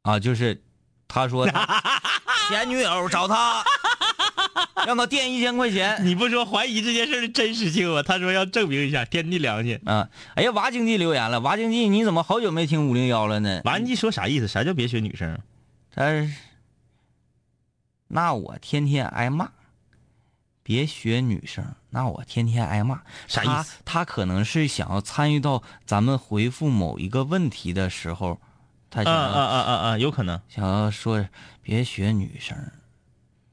[0.02, 0.60] 啊，就是
[1.06, 1.92] 他说他
[2.48, 3.62] 前女友找他，
[4.86, 8.02] 让他垫一千块钱 你不说怀疑这件事的真实性吗？
[8.02, 9.80] 他说要证明一下天地良心。
[9.84, 10.08] 啊。
[10.34, 13.60] 哎呀，娃经济留言了，娃经济你怎么好久没听五零幺了呢？
[13.64, 14.48] 娃经济说啥意思？
[14.48, 15.38] 啥叫别学女生？
[15.94, 16.04] 他
[18.08, 19.50] 那我天天挨骂，
[20.62, 24.00] 别学女生，那我天天挨骂，啥意思他？
[24.00, 28.38] 他可能是想要参与到咱们回复某一个问题的时候，
[28.90, 29.98] 他啊想要、啊啊啊啊！
[29.98, 31.26] 有可能想要说
[31.62, 32.56] 别学女生。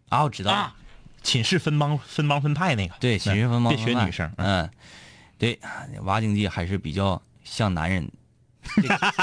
[0.10, 0.76] 啊，我知道了，啊，
[1.24, 4.32] 寝室分帮分帮分派那个，对，寝室分帮别学女生。
[4.38, 4.70] 嗯，
[5.38, 5.60] 对，
[6.04, 8.10] 娃经济还是比较像男人。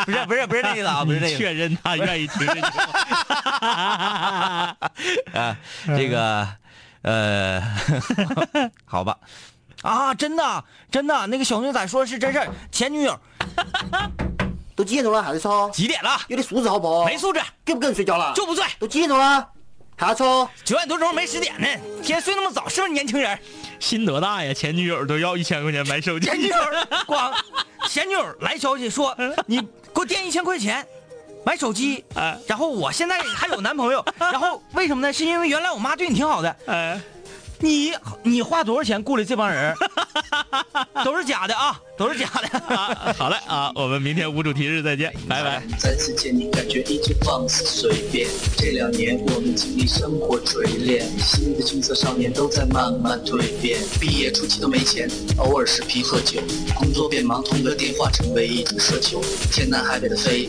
[0.06, 1.36] 不是不是不是这个意思啊， 不是那个。
[1.36, 4.76] 确认他愿意听这句话。
[5.34, 6.48] 啊，这个，
[7.02, 7.62] 呃，
[8.84, 9.16] 好吧，
[9.82, 13.20] 啊，真的，真的，那个小牛仔说的是真事儿，前女友
[14.74, 15.70] 都几点钟了还在操？
[15.70, 16.18] 几点了？
[16.28, 17.04] 有点素质好不好？
[17.04, 18.32] 没素质，跟不跟你睡觉了？
[18.34, 19.48] 就不睡，都几点钟了？
[19.96, 20.48] 还要吵？
[20.64, 21.66] 九点多钟没十点呢，
[22.02, 23.38] 天睡那么早，是不是年轻人？
[23.80, 24.52] 心多大呀？
[24.52, 26.26] 前女友都要一千块钱买手机。
[26.26, 26.56] 前女友
[27.06, 27.32] 光
[27.88, 29.16] 前女友来消息说
[29.46, 30.86] 你给我垫一千块钱。
[31.44, 35.12] 买手机，哎然后我现在还有男朋友， 然后为什么呢？
[35.12, 37.00] 是因为原来我妈对你挺好的，哎，
[37.60, 37.94] 你
[38.24, 39.72] 你花多少钱雇了这帮人？
[41.04, 42.58] 都是假的啊，都是假的。
[42.74, 45.62] 啊 好嘞啊，我们明天无主题日再见，拜拜。
[45.78, 48.28] 再次见你，感觉依旧放肆随便。
[48.56, 53.80] 这两年我们经历生活锤炼，新的青涩少年都在慢慢蜕变。
[54.00, 56.40] 毕业初期都没钱，偶尔是皮喝酒，
[56.74, 59.22] 工作变忙，通个电话成为一种奢求。
[59.52, 60.48] 天南海北的飞，